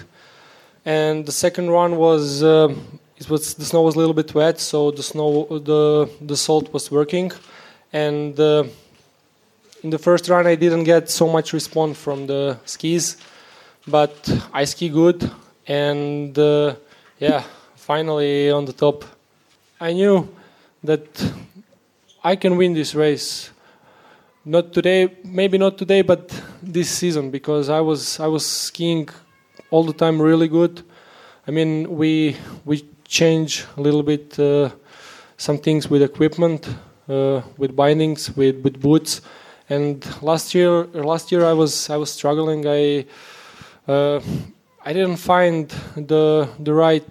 [0.85, 2.71] and the second run was uh,
[3.17, 6.71] it was the snow was a little bit wet, so the snow the the salt
[6.71, 7.31] was working,
[7.91, 8.63] and uh,
[9.81, 13.17] in the first run I didn't get so much response from the skis,
[13.87, 14.13] but
[14.53, 15.31] I ski good,
[15.65, 16.75] and uh,
[17.21, 17.43] yeah,
[17.75, 19.05] finally on the top.
[19.79, 20.27] I knew
[20.83, 21.05] that
[22.23, 23.51] I can win this race.
[24.43, 29.07] Not today, maybe not today, but this season because I was I was skiing
[29.69, 30.81] all the time really good.
[31.47, 34.69] I mean, we we change a little bit uh,
[35.37, 36.67] some things with equipment,
[37.07, 39.21] uh, with bindings, with, with boots.
[39.69, 42.65] And last year, last year I was I was struggling.
[42.65, 43.05] I
[43.87, 44.21] uh,
[44.83, 47.07] I didn't find the the right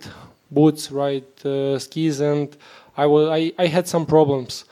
[0.50, 2.48] boots, right uh, skis, and
[2.96, 4.64] I was I, I had some problems.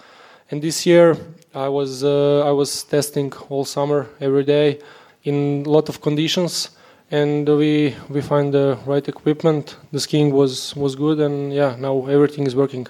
[0.51, 1.16] And this year
[1.55, 4.80] I was uh, I was testing all summer every day
[5.24, 6.70] in a lot of conditions
[7.11, 9.76] and we we find the right equipment.
[9.92, 12.86] The skiing was was good, and yeah, now everything is working.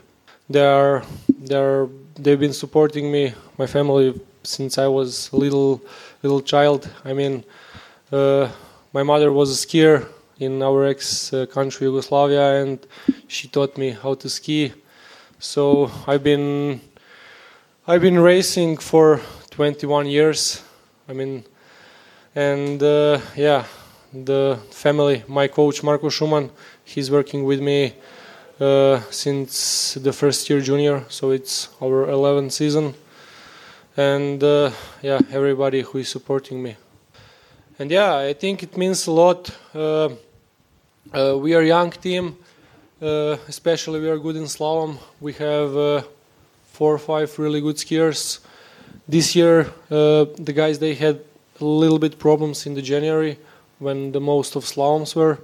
[0.51, 5.81] They are they are they've been supporting me, my family, since I was little
[6.23, 6.91] little child.
[7.05, 7.45] I mean,
[8.11, 8.49] uh,
[8.93, 10.07] my mother was a skier
[10.39, 12.79] in our ex uh, country Yugoslavia, and
[13.27, 14.73] she taught me how to ski.
[15.39, 16.81] So I've been
[17.87, 19.21] I've been racing for
[19.51, 20.63] 21 years.
[21.09, 21.45] I mean,
[22.35, 23.65] and uh, yeah,
[24.13, 26.51] the family, my coach Marco Schumann,
[26.85, 27.95] he's working with me
[28.61, 32.95] uh, since the first year junior, so it's our 11th season.
[33.97, 34.71] And uh,
[35.03, 36.77] yeah, everybody who is supporting me.
[37.81, 39.57] And yeah, I think it means a lot.
[39.73, 40.09] Uh,
[41.15, 42.37] uh we are a young team,
[43.01, 44.99] uh, especially we are good in slalom.
[45.21, 46.03] We have uh,
[46.73, 48.41] four or five really good skiers.
[49.07, 51.21] This year, the guys they had
[51.61, 53.39] a little bit problems in the January
[53.79, 55.39] when the most of slaloms were.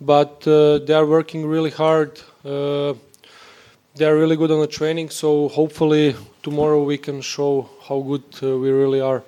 [0.00, 2.18] But uh, they are working really hard.
[2.44, 2.94] Uh,
[3.94, 8.24] they are really good on the training, so hopefully tomorrow we can show how good
[8.42, 9.22] uh, we really are.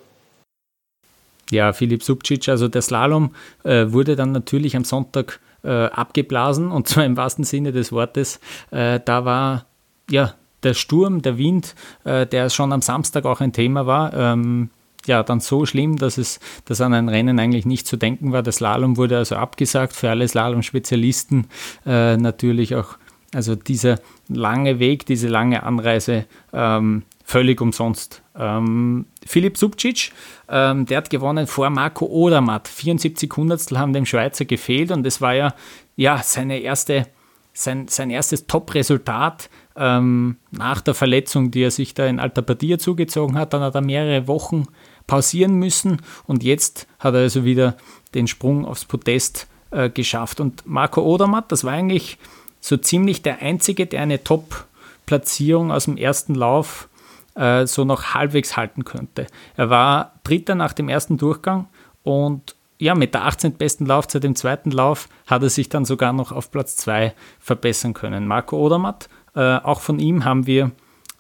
[1.51, 3.31] Ja, Philipp Subcic, also der Slalom
[3.63, 8.41] äh, wurde dann natürlich am Sonntag äh, abgeblasen und zwar im wahrsten Sinne des Wortes.
[8.71, 9.67] Äh, da war
[10.11, 11.75] ja der Sturm, der Wind,
[12.05, 14.13] äh, der schon am Samstag auch ein Thema war.
[14.15, 14.71] Ähm,
[15.07, 18.43] ja dann so schlimm, dass es dass an ein Rennen eigentlich nicht zu denken war.
[18.43, 21.47] Das Slalom wurde also abgesagt für alle Slalom-Spezialisten.
[21.87, 22.99] Äh, natürlich auch,
[23.33, 28.23] also dieser lange Weg, diese lange Anreise ähm, völlig umsonst.
[28.39, 30.13] Ähm, Philipp Subcic,
[30.49, 32.69] ähm, der hat gewonnen vor Marco Odermatt.
[32.69, 35.55] 74 Hundertstel haben dem Schweizer gefehlt und es war ja,
[35.97, 37.09] ja seine erste,
[37.53, 42.79] sein, sein erstes Top-Resultat ähm, nach der Verletzung, die er sich da in Alta Badia
[42.79, 43.53] zugezogen hat.
[43.53, 44.69] Dann hat er mehrere Wochen
[45.09, 47.77] pausieren müssen und jetzt hat er also wieder
[48.15, 50.39] den Sprung aufs Podest äh, geschafft.
[50.39, 52.19] Und Marco Odermatt, das war eigentlich
[52.61, 56.89] so ziemlich der Einzige, der eine Top-Platzierung aus dem ersten Lauf
[57.37, 59.27] äh, so noch halbwegs halten könnte.
[59.57, 61.69] Er war Dritter nach dem ersten Durchgang
[62.03, 63.55] und ja, mit der 18.
[63.55, 67.95] besten Laufzeit im zweiten Lauf hat er sich dann sogar noch auf Platz 2 verbessern
[67.95, 68.27] können.
[68.27, 70.73] Marco Odermatt, äh, auch von ihm haben wir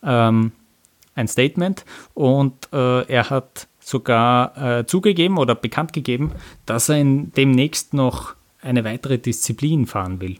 [0.02, 0.52] ähm,
[1.14, 6.32] ein Statement und äh, er hat sogar äh, zugegeben oder bekannt gegeben,
[6.66, 10.38] dass er in demnächst noch eine weitere Disziplin fahren will.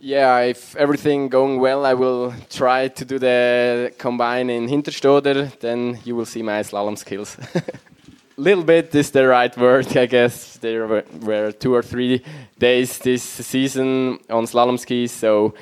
[0.00, 5.58] Yeah, if everything going well, I will try to do the combine in Hinterstoder.
[5.58, 7.36] Then you will see my slalom skills.
[8.38, 10.56] little bit is the right word, I guess.
[10.58, 12.22] There were, two or three
[12.58, 15.54] days this season on slalom skis, so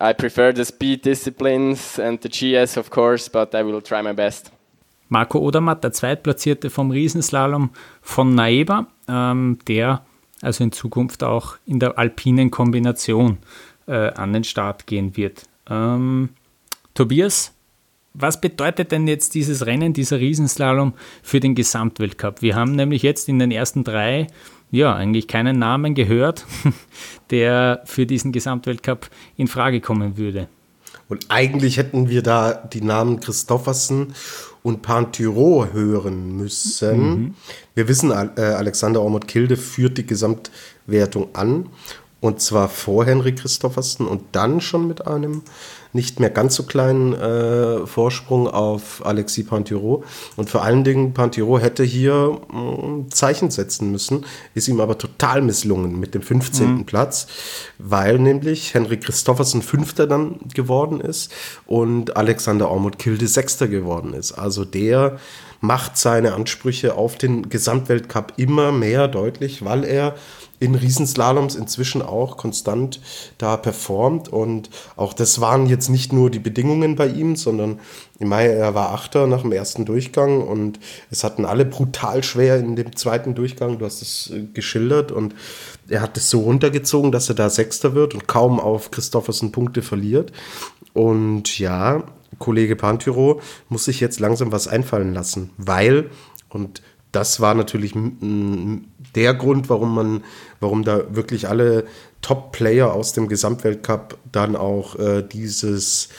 [0.00, 4.12] I prefer the speed disciplines and the GS, of course, but I will try my
[4.12, 4.50] best.
[5.08, 7.70] Marco Odermatt, der Zweitplatzierte vom Riesenslalom
[8.02, 10.02] von Naeba, ähm, der
[10.42, 13.38] also in Zukunft auch in der alpinen Kombination
[13.86, 15.44] äh, an den Start gehen wird.
[15.68, 16.30] Ähm,
[16.94, 17.52] Tobias,
[18.14, 22.42] was bedeutet denn jetzt dieses Rennen, dieser Riesenslalom für den Gesamtweltcup?
[22.42, 24.26] Wir haben nämlich jetzt in den ersten drei
[24.70, 26.44] ja eigentlich keinen Namen gehört,
[27.30, 30.48] der für diesen Gesamtweltcup in Frage kommen würde.
[31.08, 34.14] Und eigentlich hätten wir da die Namen Christoffersen
[34.62, 37.00] und Pantyro hören müssen.
[37.00, 37.34] Mhm.
[37.74, 41.70] Wir wissen, äh, Alexander Ormond Kilde führt die Gesamtwertung an.
[42.20, 45.42] Und zwar vor Henry Christoffersen und dann schon mit einem
[45.92, 50.04] nicht mehr ganz so kleinen äh, Vorsprung auf Alexis Pantiro.
[50.36, 55.42] Und vor allen Dingen, Pantiro hätte hier äh, Zeichen setzen müssen, ist ihm aber total
[55.42, 56.68] misslungen mit dem 15.
[56.68, 56.86] Mhm.
[56.86, 57.26] Platz,
[57.78, 61.32] weil nämlich Henrik Christoffersen Fünfter dann geworden ist
[61.66, 64.32] und Alexander Ormut Kilde Sechster geworden ist.
[64.32, 65.18] Also der
[65.60, 70.14] macht seine Ansprüche auf den Gesamtweltcup immer mehr deutlich, weil er
[70.60, 73.00] in Riesenslaloms inzwischen auch konstant
[73.38, 74.28] da performt.
[74.28, 77.80] Und auch das waren jetzt nicht nur die Bedingungen bei ihm, sondern
[78.18, 80.80] im Mai, er war Achter nach dem ersten Durchgang und
[81.10, 83.78] es hatten alle brutal schwer in dem zweiten Durchgang.
[83.78, 85.34] Du hast es äh, geschildert und
[85.88, 89.82] er hat es so runtergezogen, dass er da Sechster wird und kaum auf Christoffersen Punkte
[89.82, 90.32] verliert.
[90.92, 92.02] Und ja,
[92.38, 96.10] Kollege Pantyro muss sich jetzt langsam was einfallen lassen, weil,
[96.48, 97.94] und das war natürlich
[99.14, 100.24] der Grund, warum man,
[100.60, 101.84] warum da wirklich alle
[102.20, 106.10] Top-Player aus dem Gesamtweltcup dann auch äh, dieses,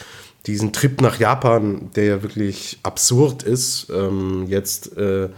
[0.47, 5.29] diesen Trip nach Japan, der ja wirklich absurd ist, ähm, jetzt äh,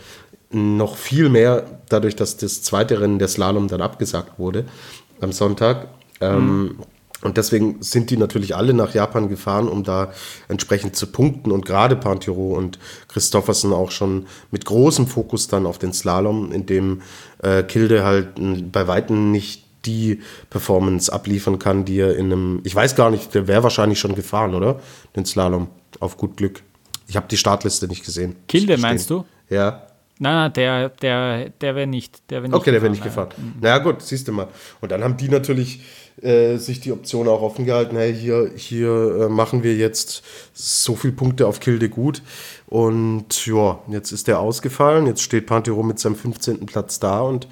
[0.51, 4.65] noch viel mehr dadurch, dass das zweite Rennen der Slalom dann abgesagt wurde
[5.19, 5.87] am Sonntag.
[6.19, 6.75] Ähm, mhm.
[7.23, 10.11] Und deswegen sind die natürlich alle nach Japan gefahren, um da
[10.47, 11.51] entsprechend zu punkten.
[11.51, 16.65] Und gerade Pantiro und Christoffersen auch schon mit großem Fokus dann auf den Slalom, in
[16.65, 17.01] dem
[17.43, 22.75] äh, Kilde halt bei Weitem nicht die Performance abliefern kann, die er in einem, ich
[22.75, 24.79] weiß gar nicht, der wäre wahrscheinlich schon gefahren, oder?
[25.15, 25.67] Den Slalom,
[25.99, 26.61] auf gut Glück.
[27.07, 28.35] Ich habe die Startliste nicht gesehen.
[28.47, 29.25] Kilde meinst du?
[29.49, 29.87] Ja.
[30.19, 32.55] Nein, nein, der, der, der wäre nicht, der wär nicht.
[32.55, 33.29] Okay, der wäre nicht gefahren.
[33.59, 34.47] Na ja, gut, siehst du mal.
[34.79, 35.81] Und dann haben die natürlich
[36.21, 40.95] äh, sich die Option auch offen gehalten, hey, hier, hier äh, machen wir jetzt so
[40.95, 42.21] viele Punkte auf Kilde gut.
[42.67, 46.65] Und ja, jetzt ist der ausgefallen, jetzt steht Pantero mit seinem 15.
[46.65, 47.47] Platz da und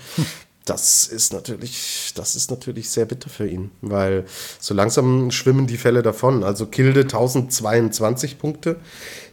[0.69, 4.25] das ist natürlich, das ist natürlich sehr bitter für ihn, weil
[4.59, 6.43] so langsam schwimmen die Fälle davon.
[6.43, 8.75] Also Kilde 1022 Punkte,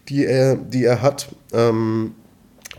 [0.08, 1.28] die er, die er hat.
[1.52, 2.14] Ähm,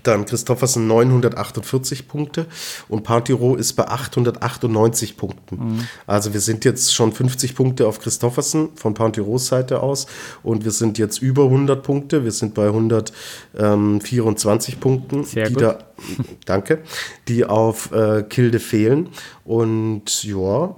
[0.07, 2.45] dann Christoffersen 948 Punkte
[2.87, 5.55] und Partiro ist bei 898 Punkten.
[5.55, 5.87] Mhm.
[6.05, 10.07] Also wir sind jetzt schon 50 Punkte auf Christoffersen von Partiros Seite aus
[10.43, 12.23] und wir sind jetzt über 100 Punkte.
[12.23, 15.63] Wir sind bei 124 Punkten, Sehr die gut.
[15.63, 15.79] da,
[16.45, 16.79] danke,
[17.27, 19.09] die auf äh, Kilde fehlen.
[19.43, 20.75] Und ja,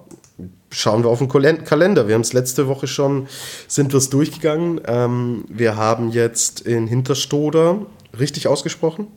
[0.71, 2.07] schauen wir auf den Kalender.
[2.07, 3.27] Wir haben es letzte Woche schon,
[3.67, 4.81] sind wir es durchgegangen.
[4.85, 7.85] Ähm, wir haben jetzt in Hinterstoder,
[8.19, 9.07] richtig ausgesprochen?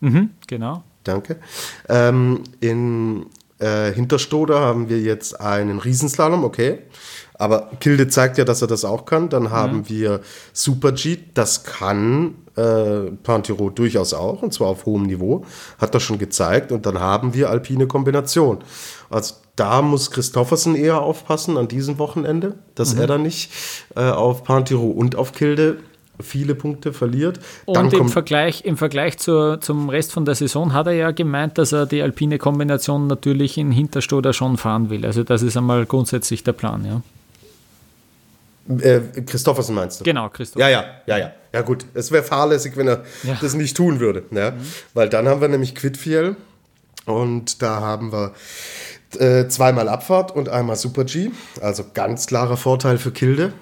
[0.00, 0.82] Mhm, genau.
[1.04, 1.36] Danke.
[1.88, 3.26] Ähm, in
[3.58, 6.80] äh, Hinterstoder haben wir jetzt einen Riesenslalom, okay.
[7.38, 9.28] Aber Kilde zeigt ja, dass er das auch kann.
[9.28, 9.88] Dann haben mhm.
[9.88, 10.20] wir
[10.52, 15.44] Super G, das kann äh, Pantiro durchaus auch, und zwar auf hohem Niveau,
[15.78, 16.72] hat er schon gezeigt.
[16.72, 18.58] Und dann haben wir Alpine Kombination.
[19.10, 23.00] Also da muss Christoffersen eher aufpassen an diesem Wochenende, dass mhm.
[23.00, 23.50] er da nicht
[23.94, 25.78] äh, auf Pantiro und auf Kilde
[26.20, 27.40] viele Punkte verliert.
[27.64, 31.58] Und im Vergleich, im Vergleich zur, zum Rest von der Saison hat er ja gemeint,
[31.58, 35.04] dass er die alpine Kombination natürlich in Hinterstoder schon fahren will.
[35.04, 37.02] Also das ist einmal grundsätzlich der Plan, ja.
[38.68, 40.04] Äh, Christoffersen meinst du?
[40.04, 40.72] Genau, Christophersen.
[40.72, 41.32] Ja, ja, ja, ja.
[41.52, 43.38] Ja gut, es wäre fahrlässig, wenn er ja.
[43.40, 44.24] das nicht tun würde.
[44.30, 44.50] Ja?
[44.50, 44.56] Mhm.
[44.92, 46.36] Weil dann haben wir nämlich Quidfiel
[47.06, 48.34] und da haben wir
[49.18, 51.30] äh, zweimal Abfahrt und einmal Super G.
[51.60, 53.52] Also ganz klarer Vorteil für Kilde.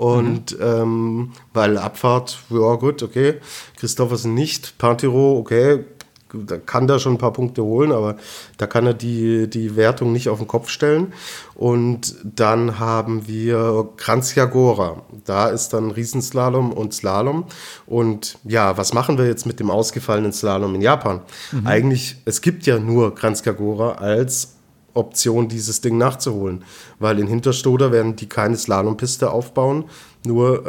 [0.00, 0.64] Und mhm.
[0.64, 3.34] ähm, weil Abfahrt, ja gut, okay.
[3.76, 4.78] Christoffersen nicht.
[4.78, 5.84] Pantiro, okay,
[6.32, 8.16] da kann da schon ein paar Punkte holen, aber
[8.56, 11.12] da kann er die, die Wertung nicht auf den Kopf stellen.
[11.54, 15.02] Und dann haben wir Kranzjagora.
[15.26, 17.44] Da ist dann Riesenslalom und Slalom.
[17.84, 21.20] Und ja, was machen wir jetzt mit dem ausgefallenen Slalom in Japan?
[21.52, 21.66] Mhm.
[21.66, 24.54] Eigentlich, es gibt ja nur Kranzjagora als
[24.94, 26.64] Option, dieses Ding nachzuholen.
[26.98, 29.84] Weil in Hinterstoder werden die keine Slalompiste aufbauen,
[30.26, 30.66] nur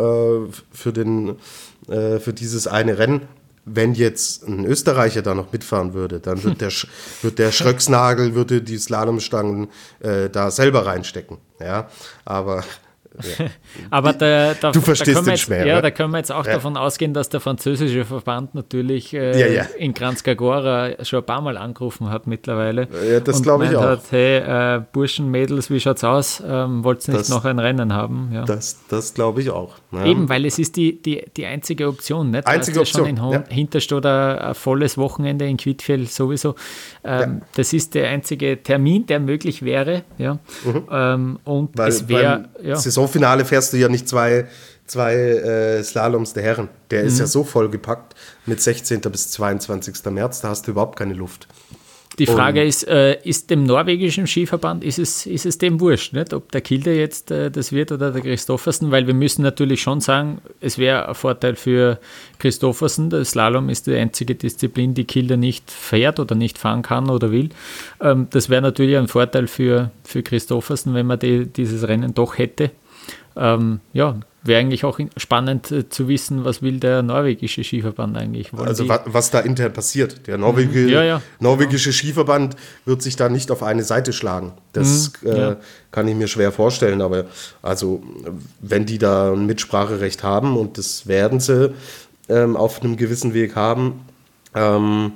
[0.50, 1.38] äh, für, den,
[1.88, 3.28] äh, für dieses eine Rennen.
[3.64, 6.72] Wenn jetzt ein Österreicher da noch mitfahren würde, dann wird der,
[7.22, 9.68] wird der Schröcksnagel, würde die Slalomstangen
[10.00, 11.38] äh, da selber reinstecken.
[11.60, 11.90] Ja,
[12.26, 12.64] aber
[13.90, 16.18] Aber da, da, Du verstehst da können wir den jetzt, Schmäh, Ja, da können wir
[16.18, 16.54] jetzt auch Ja.
[16.54, 21.58] davon ausgehen, dass der französische Verband natürlich äh, Ja, in Kranzkagora schon ein paar Mal
[21.58, 22.88] angerufen hat mittlerweile.
[23.12, 23.82] Ja, das glaube ich auch.
[23.84, 24.38] Hat, hey,
[24.78, 26.42] äh, Burschen, Mädels, wie schaut's aus?
[26.46, 28.32] Ähm, Wollt ihr nicht Das- noch ein Rennen haben?
[28.34, 28.46] Ja.
[28.46, 29.76] Das, das glaube ich auch.
[30.06, 32.32] Eben, weil es ist die, die, die einzige Option.
[32.32, 32.46] Nicht?
[32.48, 33.56] Du Einzige hast ja schon Option, in.
[33.56, 36.56] Hinterstadt ein, volles Wochenende in Quidfjell sowieso.
[37.04, 40.04] Ähm, Das ist der einzige Termin, der möglich wäre.
[40.18, 40.40] Ja.
[40.92, 41.78] Ähm, und Mhm.
[41.78, 42.50] Weil es wäre.
[42.64, 42.76] Ja.
[43.12, 44.46] Saisonfinale fährst du ja nicht zwei,
[44.86, 46.70] zwei äh, Slaloms der Herren.
[46.90, 47.08] Der Mhm.
[47.08, 49.02] ist ja so vollgepackt mit 16.
[49.12, 50.12] bis 22.
[50.12, 51.48] März, da hast du überhaupt keine Luft.
[52.20, 56.12] Die Frage Und- ist, äh, ist dem norwegischen Skiverband, ist es, ist es dem wurscht,
[56.12, 56.34] nicht?
[56.34, 60.02] ob der Kilde jetzt äh, das wird oder der Christoffersen, weil wir müssen natürlich schon
[60.02, 62.00] sagen, es wäre ein Vorteil für
[62.38, 67.10] Christoffersen, der Slalom ist die einzige Disziplin, die Kilde nicht fährt oder nicht fahren kann
[67.10, 67.50] oder will.
[68.02, 72.38] Ähm, das wäre natürlich ein Vorteil für, für Christoffersen, wenn man die, dieses Rennen doch
[72.38, 72.72] hätte.
[73.36, 78.52] Ähm, ja, wäre eigentlich auch spannend äh, zu wissen, was will der norwegische Skiverband eigentlich.
[78.54, 80.26] Wollen Also wa was da intern passiert.
[80.28, 80.90] Der Norwege, Mhm.
[80.90, 81.22] Ja, ja.
[81.40, 82.56] norwegische Skiverband
[82.86, 84.54] wird sich da nicht auf eine Seite schlagen.
[84.74, 85.56] Das Mhm, äh, ja.
[85.92, 87.02] kann ich mir schwer vorstellen.
[87.02, 87.26] Aber
[87.62, 88.02] also,
[88.62, 91.74] wenn die da ein Mitspracherecht haben und das werden sie
[92.28, 94.02] ähm, auf einem gewissen Weg haben,
[94.56, 95.14] ähm,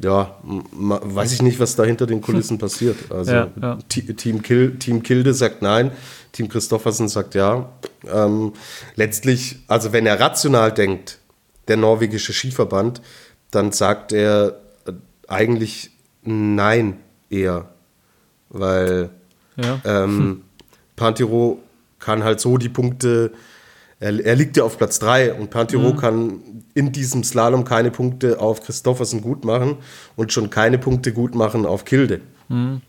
[0.00, 2.96] ja, weiß ich nicht, was da hinter den Kulissen passiert.
[3.10, 3.78] Also Ja, ja.
[3.88, 5.90] Team, Kill, Team Kilde sagt nein,
[6.38, 7.68] Team Christoffersen sagt ja.
[8.12, 8.52] Ähm,
[8.94, 11.18] letztlich, also wenn er rational denkt,
[11.66, 13.02] der norwegische Skiverband,
[13.50, 14.92] dann sagt er äh,
[15.26, 15.90] eigentlich
[16.22, 17.68] nein eher.
[18.50, 19.10] Weil
[19.56, 19.80] Ja.
[19.84, 20.42] ähm,
[20.94, 21.58] Pantiro
[21.98, 23.32] kann halt so die Punkte,
[23.98, 25.96] er, er liegt ja auf Platz 3 und Pantiro Mhm.
[25.96, 26.40] kann
[26.74, 29.78] in diesem Slalom keine Punkte auf Christoffersen gut machen
[30.14, 32.20] und schon keine Punkte gut machen auf Kilde.
[32.48, 32.80] Mhm.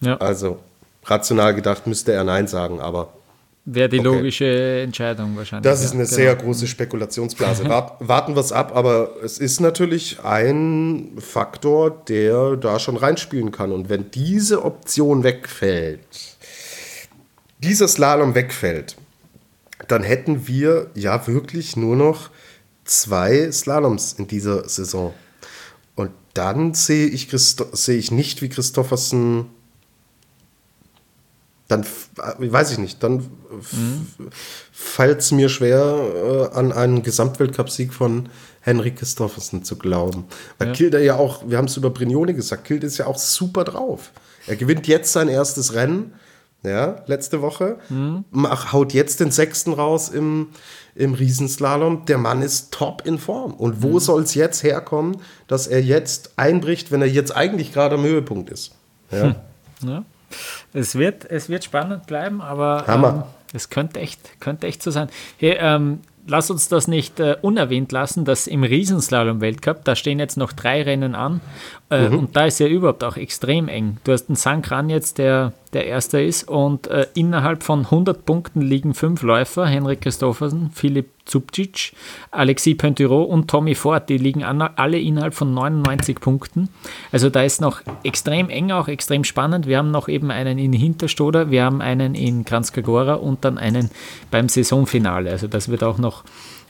[0.00, 0.16] Ja.
[0.18, 0.60] Also
[1.04, 3.12] rational gedacht müsste er Nein sagen, aber
[3.66, 4.08] Wäre die Okay.
[4.08, 5.70] logische Entscheidung wahrscheinlich.
[5.70, 6.16] das ist ja, eine genau.
[6.16, 7.64] sehr große Spekulationsblase.
[7.68, 13.52] Wart, warten wir es ab, aber es ist natürlich ein Faktor, der da schon reinspielen
[13.52, 13.72] kann.
[13.72, 16.00] Und wenn diese Option wegfällt,
[17.60, 18.96] dieser Slalom wegfällt,
[19.88, 22.28] dann hätten wir ja wirklich nur noch
[22.84, 25.14] zwei Slaloms in dieser Saison.
[25.94, 29.46] Und dann sehe ich, Christo sehe ich nicht, wie Christoffersen
[31.68, 33.26] dann äh, weiß ich nicht, dann
[34.72, 38.28] fällt es mir schwer, äh, an einen Gesamtweltcupsieg von
[38.60, 40.24] Henrik Christoffersen zu glauben.
[40.58, 40.74] Weil Ja.
[40.74, 44.10] Kilde ja auch, wir haben es über Brignone gesagt, Kilde ist ja auch super drauf.
[44.46, 46.12] Er gewinnt jetzt sein erstes Rennen,
[46.62, 47.76] ja, letzte Woche,
[48.30, 50.48] mach, haut jetzt den sechsten raus im,
[50.94, 52.06] im Riesenslalom.
[52.06, 53.52] Der Mann ist top in Form.
[53.52, 57.96] Und wo soll es jetzt herkommen, dass er jetzt einbricht, wenn er jetzt eigentlich gerade
[57.96, 58.72] am Höhepunkt ist?
[59.10, 59.36] Ja.
[59.82, 60.04] Ja.
[60.72, 63.22] Es, wird, es wird spannend bleiben, aber ähm,
[63.52, 65.08] es könnte echt, könnte echt so sein.
[65.38, 70.36] Hey, ähm, lass uns das nicht äh, unerwähnt lassen, dass im Riesenslalom-Weltcup, da stehen jetzt
[70.36, 71.40] noch drei Rennen an
[71.90, 72.18] äh, Mhm.
[72.18, 73.98] und da ist ja überhaupt auch extrem eng.
[74.04, 78.62] Du hast einen Sankran jetzt, der der Erste ist und äh, innerhalb von 100 Punkten
[78.62, 81.92] liegen fünf Läufer, Henrik Christoffersen, Philipp Zubcic,
[82.30, 86.68] Alexis Pointureau und Tommy Ford, die liegen alle innerhalb von 99 Punkten.
[87.12, 89.66] Also da ist noch extrem eng, auch extrem spannend.
[89.66, 93.90] Wir haben noch eben einen in Hinterstoder, wir haben einen in Kranzkagora und dann einen
[94.30, 95.30] beim Saisonfinale.
[95.30, 96.24] Also das wird auch noch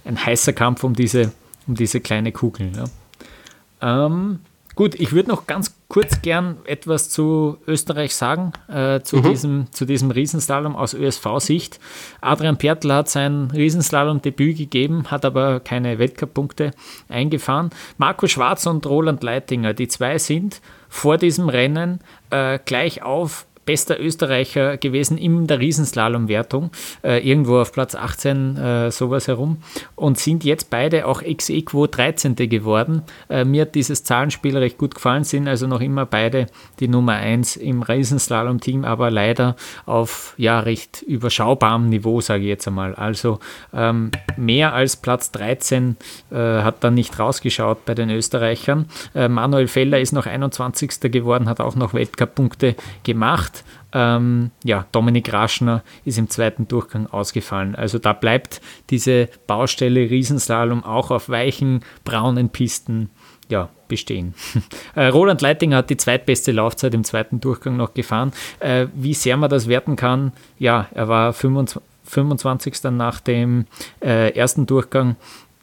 [0.05, 1.33] ein heißer Kampf um diese,
[1.67, 2.73] um diese kleine Kugel.
[2.75, 4.07] Ja.
[4.07, 4.41] Ähm,
[4.75, 9.85] gut, ich würde noch ganz kurz gern etwas zu Österreich sagen, äh, zu, diesem, zu
[9.85, 11.79] diesem Riesenslalom aus ÖSV-Sicht.
[12.21, 16.73] Adrian Pertl hat sein Riesenslalom-Debüt gegeben, hat aber keine Weltcup-Punkte
[17.09, 17.71] eingefahren.
[17.99, 22.01] Marco Schwarz und Roland Leitinger, die zwei sind vor diesem Rennen
[22.31, 26.71] äh, gleich auf bester Österreicher gewesen in der Riesenslalom-Wertung,
[27.03, 29.59] äh, irgendwo auf Platz 18, äh, sowas herum,
[29.97, 32.49] und sind jetzt beide auch ex equo 13.
[32.49, 33.03] geworden.
[33.29, 36.47] Äh, mir hat dieses Zahlenspiel recht gut gefallen, sind also noch immer beide
[36.81, 39.57] die Nummer 1 im Riesenslalom-Team, aber leider
[39.87, 42.95] auf ja recht überschaubarem Niveau, sage ich jetzt einmal.
[42.95, 43.39] Also
[43.73, 45.97] ähm, mehr als Platz 13
[46.31, 48.87] äh, hat dann nicht rausgeschaut bei den Österreichern.
[49.15, 51.01] Äh, Manuel Feller ist noch 21.
[51.13, 53.54] geworden, hat auch noch Weltcup-Punkte gemacht.
[53.95, 57.77] Ähm, ja, Dominik Raschner ist im zweiten Durchgang ausgefallen.
[57.77, 63.11] Also da bleibt diese Baustelle Riesenslalom auch auf weichen, braunen Pisten
[63.49, 64.35] ja, bestehen.
[64.97, 68.33] Äh, Roland Leitinger hat die zweitbeste Laufzeit im zweiten Durchgang noch gefahren.
[68.61, 72.85] Äh, wie sehr man das werten kann, ja, er war 25, 25.
[72.93, 73.67] nach dem
[74.01, 75.17] äh, ersten Durchgang.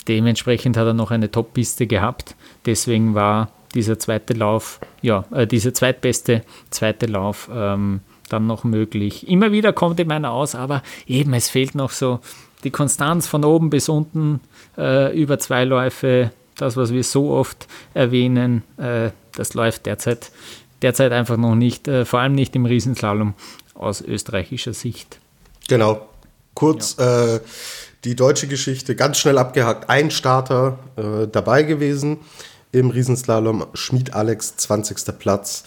[0.08, 2.36] Dementsprechend hat er noch eine Top-Piste gehabt.
[2.66, 8.02] Deswegen war dieser zweite Lauf, ja, äh, dieser zweitbeste zweite Lauf, ähm,
[8.32, 9.28] dann noch möglich.
[9.28, 12.20] Immer wieder kommt ihm einer aus, aber eben, es fehlt noch so
[12.64, 14.40] die Konstanz von oben bis unten
[14.78, 16.32] äh, über zwei Läufe.
[16.56, 20.32] Das, was wir so oft erwähnen, äh, das läuft derzeit,
[20.82, 23.34] derzeit einfach noch nicht, äh, vor allem nicht im Riesenslalom
[23.74, 25.20] aus österreichischer Sicht.
[25.68, 26.08] Genau.
[26.54, 27.36] Kurz ja.
[27.36, 27.40] äh,
[28.04, 29.90] die deutsche Geschichte, ganz schnell abgehakt.
[29.90, 32.20] Ein Starter äh, dabei gewesen
[32.72, 33.66] im Riesenslalom.
[33.74, 35.18] Schmied Alex, 20.
[35.18, 35.64] Platz.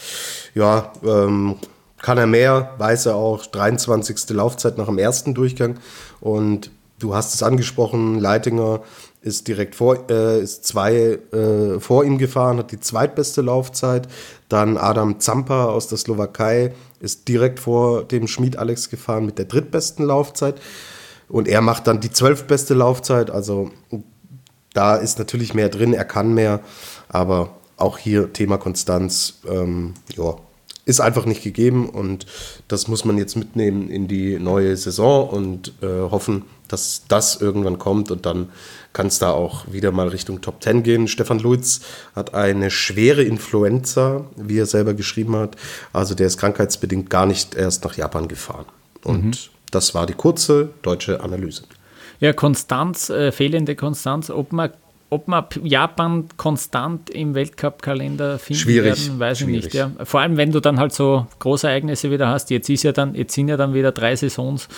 [0.54, 1.56] Ja, ähm,
[2.04, 3.46] kann er mehr, weiß er auch.
[3.46, 4.28] 23.
[4.36, 5.78] Laufzeit nach dem ersten Durchgang.
[6.20, 8.82] Und du hast es angesprochen, Leitinger
[9.22, 14.06] ist direkt vor, äh, ist zwei äh, vor ihm gefahren, hat die zweitbeste Laufzeit.
[14.50, 19.46] Dann Adam Zampa aus der Slowakei ist direkt vor dem Schmied Alex gefahren mit der
[19.46, 20.60] drittbesten Laufzeit.
[21.30, 23.30] Und er macht dann die zwölfbeste Laufzeit.
[23.30, 23.70] Also
[24.74, 26.60] da ist natürlich mehr drin, er kann mehr.
[27.08, 30.36] Aber auch hier Thema Konstanz, ähm, ja,
[30.86, 32.26] ist einfach nicht gegeben und
[32.68, 37.78] das muss man jetzt mitnehmen in die neue Saison und äh, hoffen, dass das irgendwann
[37.78, 38.50] kommt und dann
[38.92, 41.08] kann es da auch wieder mal Richtung Top 10 gehen.
[41.08, 41.80] Stefan Luiz
[42.14, 45.56] hat eine schwere Influenza, wie er selber geschrieben hat.
[45.92, 48.66] Also der ist krankheitsbedingt gar nicht erst nach Japan gefahren.
[49.02, 49.32] Und mhm.
[49.70, 51.64] das war die kurze deutsche Analyse.
[52.20, 54.70] Ja, Konstanz, äh, fehlende Konstanz, ob man
[55.14, 59.06] ob man Japan konstant im Weltcup-Kalender finden Schwierig.
[59.06, 59.56] werden, weiß Schwierig.
[59.56, 59.74] ich nicht.
[59.74, 59.92] Ja.
[60.04, 62.50] Vor allem, wenn du dann halt so Großereignisse wieder hast.
[62.50, 64.68] Jetzt ist ja dann, jetzt sind ja dann wieder drei Saisons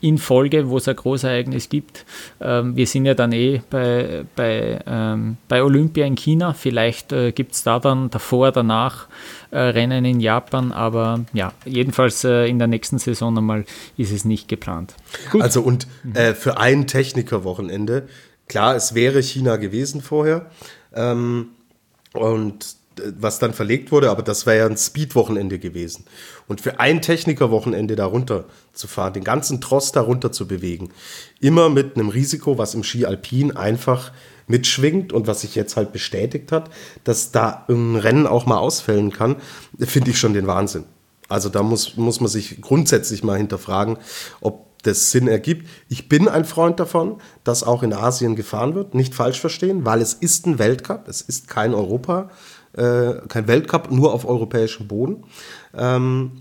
[0.00, 2.04] in Folge, wo es ein Großereignis gibt.
[2.40, 6.52] Ähm, wir sind ja dann eh bei, bei, ähm, bei Olympia in China.
[6.52, 9.06] Vielleicht äh, gibt es da dann davor, danach
[9.50, 13.64] äh, Rennen in Japan, aber ja, jedenfalls äh, in der nächsten Saison einmal
[13.96, 14.94] ist es nicht geplant.
[15.30, 15.40] Gut.
[15.42, 18.06] Also und äh, für ein Technikerwochenende,
[18.48, 20.50] klar, es wäre China gewesen vorher.
[20.94, 21.48] Ähm,
[22.12, 22.76] und
[23.18, 26.04] was dann verlegt wurde, aber das wäre ja ein Speed-Wochenende gewesen.
[26.46, 30.90] Und für ein Techniker-Wochenende darunter zu fahren, den ganzen Tross darunter zu bewegen,
[31.40, 34.12] immer mit einem Risiko, was im Ski Alpin einfach
[34.46, 36.70] mitschwingt und was sich jetzt halt bestätigt hat,
[37.02, 39.36] dass da ein Rennen auch mal ausfällen kann,
[39.78, 40.84] finde ich schon den Wahnsinn.
[41.28, 43.96] Also da muss, muss man sich grundsätzlich mal hinterfragen,
[44.40, 45.68] ob das Sinn ergibt.
[45.88, 50.00] Ich bin ein Freund davon, dass auch in Asien gefahren wird, nicht falsch verstehen, weil
[50.00, 52.30] es ist ein Weltcup, es ist kein Europa
[52.76, 55.24] äh, kein Weltcup, nur auf europäischem Boden.
[55.76, 56.32] Ähm,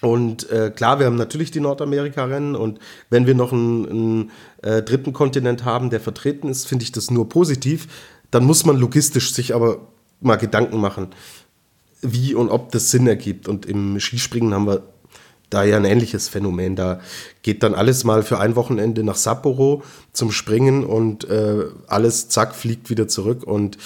[0.00, 2.80] und äh, klar, wir haben natürlich die Nordamerika-Rennen und
[3.10, 4.30] wenn wir noch einen, einen
[4.62, 7.88] äh, dritten Kontinent haben, der vertreten ist, finde ich das nur positiv.
[8.30, 9.78] Dann muss man logistisch sich aber
[10.20, 11.08] mal Gedanken machen,
[12.00, 13.46] wie und ob das Sinn ergibt.
[13.46, 14.82] Und im Skispringen haben wir
[15.52, 16.76] da ja ein ähnliches Phänomen.
[16.76, 17.00] Da
[17.42, 19.82] geht dann alles mal für ein Wochenende nach Sapporo
[20.12, 23.44] zum Springen und äh, alles zack fliegt wieder zurück.
[23.44, 23.78] Und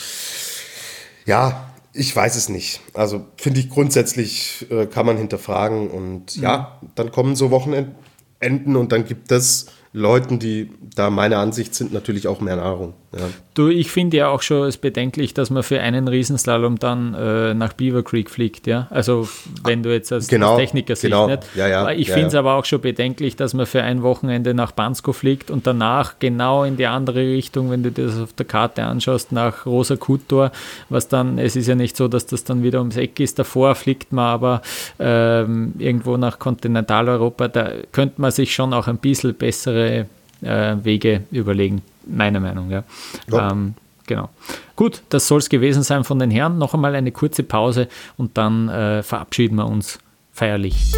[1.25, 2.81] ja, ich weiß es nicht.
[2.95, 8.93] Also finde ich grundsätzlich äh, kann man hinterfragen und ja, dann kommen so Wochenenden und
[8.93, 12.93] dann gibt es Leuten, die da meiner Ansicht sind, natürlich auch mehr Nahrung.
[13.19, 13.29] Ja.
[13.55, 17.55] Du, ich finde ja auch schon es bedenklich, dass man für einen Riesenslalom dann äh,
[17.55, 18.87] nach Beaver Creek fliegt, ja.
[18.91, 19.29] Also
[19.64, 21.27] wenn du jetzt als, genau, als Techniker siehst, genau.
[21.27, 21.43] nicht.
[21.55, 24.53] Ja, ja, ich ja, finde es aber auch schon bedenklich, dass man für ein Wochenende
[24.53, 28.33] nach Bansko fliegt und danach genau in die andere Richtung, wenn du dir das auf
[28.35, 30.53] der Karte anschaust, nach Rosa Kutor,
[30.91, 33.75] was dann, es ist ja nicht so, dass das dann wieder ums Eck ist, davor
[33.75, 34.62] fliegt man aber
[34.99, 40.07] ähm, irgendwo nach Kontinentaleuropa, da könnte man sich schon auch ein bisschen bessere
[40.43, 42.70] äh, Wege überlegen, meiner Meinung.
[42.70, 42.84] Ja.
[43.30, 43.50] Ja.
[43.50, 43.74] Ähm,
[44.07, 44.30] genau.
[44.74, 46.59] Gut, das soll es gewesen sein von den Herren.
[46.59, 49.98] Noch einmal eine kurze Pause und dann äh, verabschieden wir uns
[50.32, 50.92] feierlich.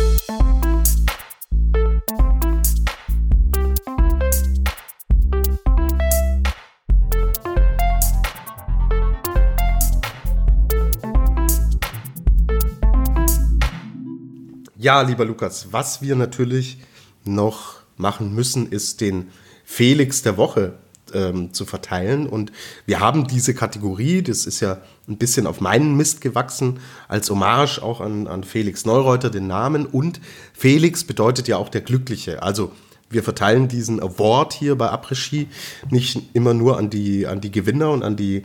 [14.80, 16.78] Ja, lieber Lukas, was wir natürlich
[17.24, 19.28] noch machen müssen, ist den
[19.64, 20.74] Felix der Woche
[21.14, 22.26] ähm, zu verteilen.
[22.26, 22.52] Und
[22.86, 24.78] wir haben diese Kategorie, das ist ja
[25.08, 29.86] ein bisschen auf meinen Mist gewachsen, als Hommage auch an, an Felix Neureuter, den Namen.
[29.86, 30.20] Und
[30.52, 32.42] Felix bedeutet ja auch der Glückliche.
[32.42, 32.72] Also
[33.10, 35.48] wir verteilen diesen Award hier bei Après-Ski
[35.90, 38.44] nicht immer nur an die, an die Gewinner und an die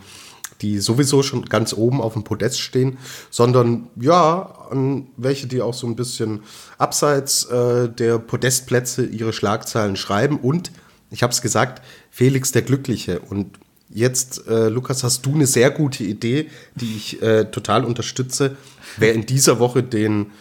[0.64, 2.98] die sowieso schon ganz oben auf dem Podest stehen,
[3.30, 6.42] sondern ja, an welche, die auch so ein bisschen
[6.78, 10.38] abseits äh, der Podestplätze ihre Schlagzeilen schreiben.
[10.40, 10.72] Und
[11.14, 13.20] ich habe es gesagt, Felix der Glückliche.
[13.20, 13.60] Und
[13.90, 18.58] jetzt, äh, Lukas, hast du eine sehr gute Idee, die ich äh, total unterstütze,
[18.98, 20.32] wer in dieser Woche den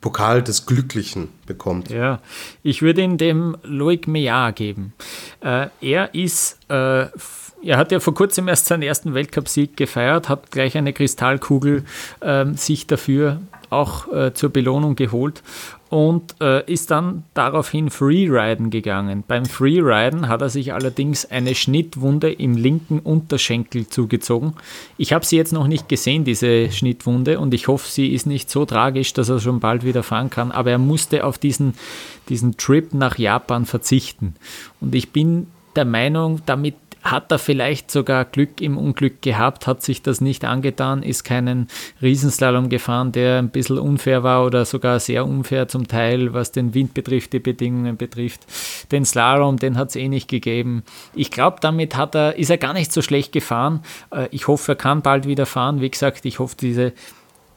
[0.00, 1.90] Pokal des Glücklichen bekommt.
[1.90, 2.20] Ja,
[2.62, 4.94] ich würde ihn dem Loic Meillard geben.
[5.40, 7.06] Äh, er ist äh,
[7.64, 11.84] er hat ja vor kurzem erst seinen ersten Weltcupsieg gefeiert, hat gleich eine Kristallkugel
[12.20, 15.42] ähm, sich dafür auch äh, zur Belohnung geholt.
[15.92, 19.24] Und äh, ist dann daraufhin Freeriden gegangen.
[19.28, 24.54] Beim Freeriden hat er sich allerdings eine Schnittwunde im linken Unterschenkel zugezogen.
[24.96, 28.48] Ich habe sie jetzt noch nicht gesehen, diese Schnittwunde, und ich hoffe, sie ist nicht
[28.48, 31.74] so tragisch, dass er schon bald wieder fahren kann, aber er musste auf diesen,
[32.30, 34.34] diesen Trip nach Japan verzichten.
[34.80, 39.82] Und ich bin der Meinung, damit hat er vielleicht sogar Glück im Unglück gehabt, hat
[39.82, 41.68] sich das nicht angetan, ist keinen
[42.00, 46.74] Riesenslalom gefahren, der ein bisschen unfair war oder sogar sehr unfair zum Teil, was den
[46.74, 48.46] Wind betrifft, die Bedingungen betrifft.
[48.92, 50.84] Den Slalom, den hat es eh nicht gegeben.
[51.14, 53.82] Ich glaube, damit hat er, ist er gar nicht so schlecht gefahren.
[54.10, 55.80] Äh, ich hoffe, er kann bald wieder fahren.
[55.80, 56.92] Wie gesagt, ich hoffe, diese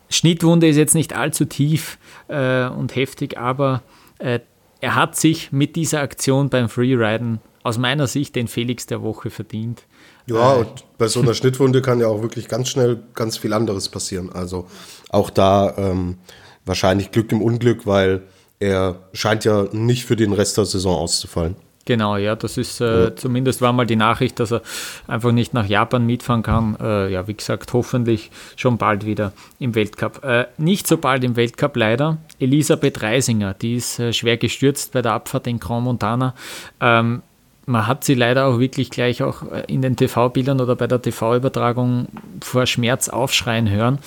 [0.09, 3.83] Schnittwunde ist jetzt nicht allzu tief äh, und heftig, aber
[4.19, 4.39] äh,
[4.81, 9.31] er hat sich mit dieser Aktion beim Freeriden aus meiner Sicht den Felix der Woche
[9.31, 9.81] verdient.
[10.27, 13.89] Ja, und bei so einer Schnittwunde kann ja auch wirklich ganz schnell ganz viel anderes
[13.89, 14.31] passieren.
[14.31, 14.67] Also
[15.09, 16.19] auch da ähm,
[16.63, 18.21] wahrscheinlich Glück im Unglück, weil
[18.59, 21.55] er scheint ja nicht für den Rest der Saison auszufallen.
[21.85, 23.15] Genau, ja, das ist äh, ja.
[23.15, 24.61] zumindest war mal die Nachricht, dass er
[25.07, 26.77] einfach nicht nach Japan mitfahren kann.
[26.79, 30.23] Äh, ja, wie gesagt, hoffentlich schon bald wieder im Weltcup.
[30.23, 32.17] Äh, nicht so bald im Weltcup leider.
[32.39, 36.35] Elisabeth Reisinger, die ist äh, schwer gestürzt bei der Abfahrt in Grand Montana.
[36.79, 37.23] Ähm,
[37.65, 41.01] man hat sie leider auch wirklich gleich auch äh, in den TV-Bildern oder bei der
[41.01, 42.07] TV-Übertragung
[42.41, 43.99] vor Schmerz aufschreien hören.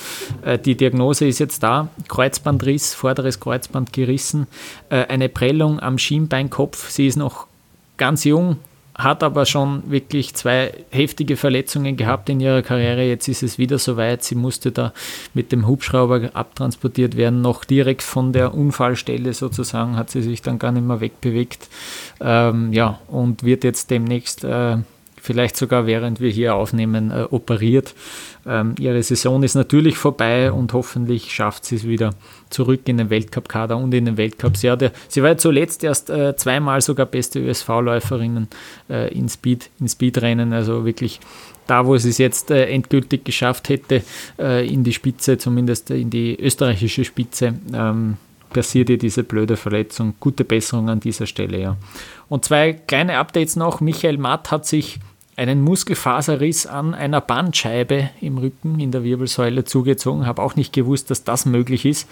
[0.43, 4.47] Äh, die Diagnose ist jetzt da: Kreuzbandriss, vorderes Kreuzband gerissen,
[4.91, 6.91] äh, eine Prellung am Schienbeinkopf.
[6.91, 7.47] Sie ist noch
[7.97, 8.59] ganz jung,
[8.99, 13.05] hat aber schon wirklich zwei heftige Verletzungen gehabt in ihrer Karriere.
[13.05, 14.25] Jetzt ist es wieder soweit.
[14.25, 14.93] Sie musste da
[15.35, 20.59] mit dem Hubschrauber abtransportiert werden, noch direkt von der Unfallstelle sozusagen, hat sie sich dann
[20.59, 21.69] gar nicht mehr wegbewegt.
[22.21, 24.79] Ähm, ja, und wird jetzt demnächst äh,
[25.21, 27.95] vielleicht sogar während wir hier aufnehmen, äh, operiert.
[28.49, 32.15] Ähm, ihre Saison ist natürlich vorbei und hoffentlich schafft sie es wieder
[32.49, 34.63] zurück in den Weltcup-Kader und in den Weltcups.
[34.63, 38.49] Ja, der, sie war ja zuletzt erst äh, zweimal sogar beste ÖSV-Läuferinnen
[38.89, 41.21] äh, in, Speed, in Speedrennen, also wirklich
[41.67, 44.03] da, wo sie es jetzt äh, endgültig geschafft hätte,
[44.39, 47.55] äh, in die Spitze, zumindest in die österreichische Spitze.
[47.75, 48.17] Ähm,
[48.51, 50.15] passiert ihr diese blöde Verletzung.
[50.21, 51.77] Gute Besserung an dieser Stelle, ja.
[52.31, 53.83] Und zwei kleine Updates noch.
[53.83, 54.99] Michael Matt hat sich
[55.39, 60.27] einen Muskelfaserriss an einer Bandscheibe im Rücken in der Wirbelsäule zugezogen.
[60.27, 62.09] Habe auch nicht gewusst, dass das möglich ist.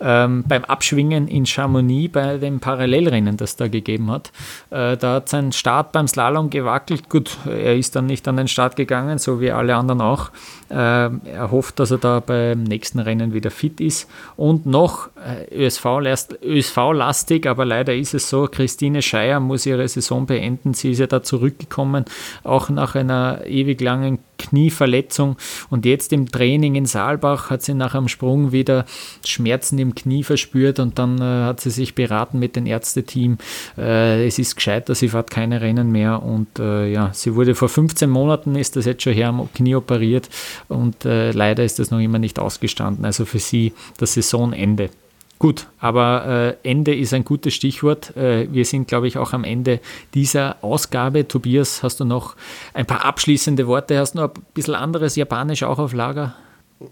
[0.00, 4.30] Ähm, beim Abschwingen in Chamonix, bei dem Parallelrennen, das da gegeben hat,
[4.70, 7.10] äh, da hat sein Start beim Slalom gewackelt.
[7.10, 10.30] Gut, er ist dann nicht an den Start gegangen, so wie alle anderen auch.
[10.70, 14.08] Äh, er hofft, dass er da beim nächsten Rennen wieder fit ist.
[14.36, 20.72] Und noch äh, ÖSV-lastig, aber leider ist es so, Christine Scheier muss ihre Saison beenden.
[20.72, 22.04] Sie ist ja da zurückgekommen,
[22.44, 25.36] auch nach einer ewig langen Knieverletzung.
[25.68, 28.84] Und jetzt im Training in Saalbach hat sie nach einem Sprung wieder
[29.24, 33.38] Schmerzen im Knie verspürt und dann äh, hat sie sich beraten mit dem Ärzteteam.
[33.78, 37.68] Äh, es ist gescheiter, sie fährt keine Rennen mehr und äh, ja, sie wurde vor
[37.68, 40.28] 15 Monaten, ist das jetzt schon her am Knie operiert
[40.68, 43.04] und äh, leider ist das noch immer nicht ausgestanden.
[43.04, 44.90] Also für sie das Saisonende.
[45.40, 48.14] Gut, aber äh, Ende ist ein gutes Stichwort.
[48.14, 49.80] Äh, wir sind, glaube ich, auch am Ende
[50.12, 51.26] dieser Ausgabe.
[51.26, 52.36] Tobias, hast du noch
[52.74, 53.98] ein paar abschließende Worte?
[53.98, 56.36] Hast du noch ein bisschen anderes Japanisch auch auf Lager?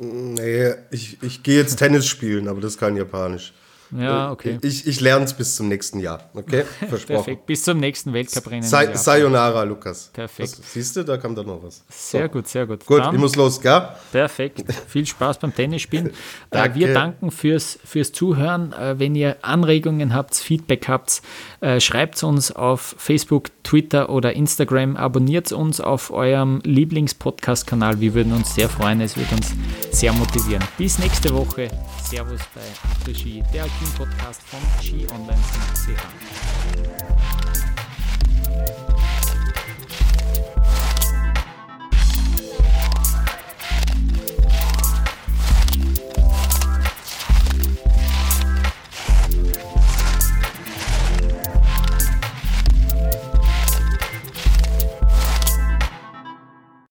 [0.00, 3.52] Nee, ich, ich gehe jetzt Tennis spielen, aber das ist kein Japanisch.
[3.96, 4.58] Ja, okay.
[4.62, 6.64] Ich, ich lerne es bis zum nächsten Jahr, okay?
[6.88, 7.06] Versprochen.
[7.06, 8.62] Perfekt, bis zum nächsten Weltcuprennen.
[8.62, 10.10] Say, Sayonara, Lukas.
[10.12, 10.58] Perfekt.
[10.58, 11.82] Was, siehst du, da kam dann noch was.
[11.88, 12.28] Sehr so.
[12.28, 12.84] gut, sehr gut.
[12.84, 13.88] Gut, Dann, ich muss los, gell?
[14.12, 14.64] Perfekt.
[14.88, 16.10] Viel Spaß beim Tennisspielen.
[16.50, 16.78] Danke.
[16.78, 18.72] Wir danken fürs, fürs Zuhören.
[18.72, 21.22] Äh, wenn ihr Anregungen habt, Feedback habt,
[21.60, 24.96] äh, schreibt uns auf Facebook, Twitter oder Instagram.
[24.96, 28.00] Abonniert uns auf eurem Lieblingspodcast-Kanal.
[28.00, 29.00] Wir würden uns sehr freuen.
[29.00, 29.54] Es wird uns
[29.90, 30.64] sehr motivieren.
[30.76, 31.68] Bis nächste Woche.
[32.08, 37.07] Servus bei Après Ski, der Alpin Podcast von skionline.ch.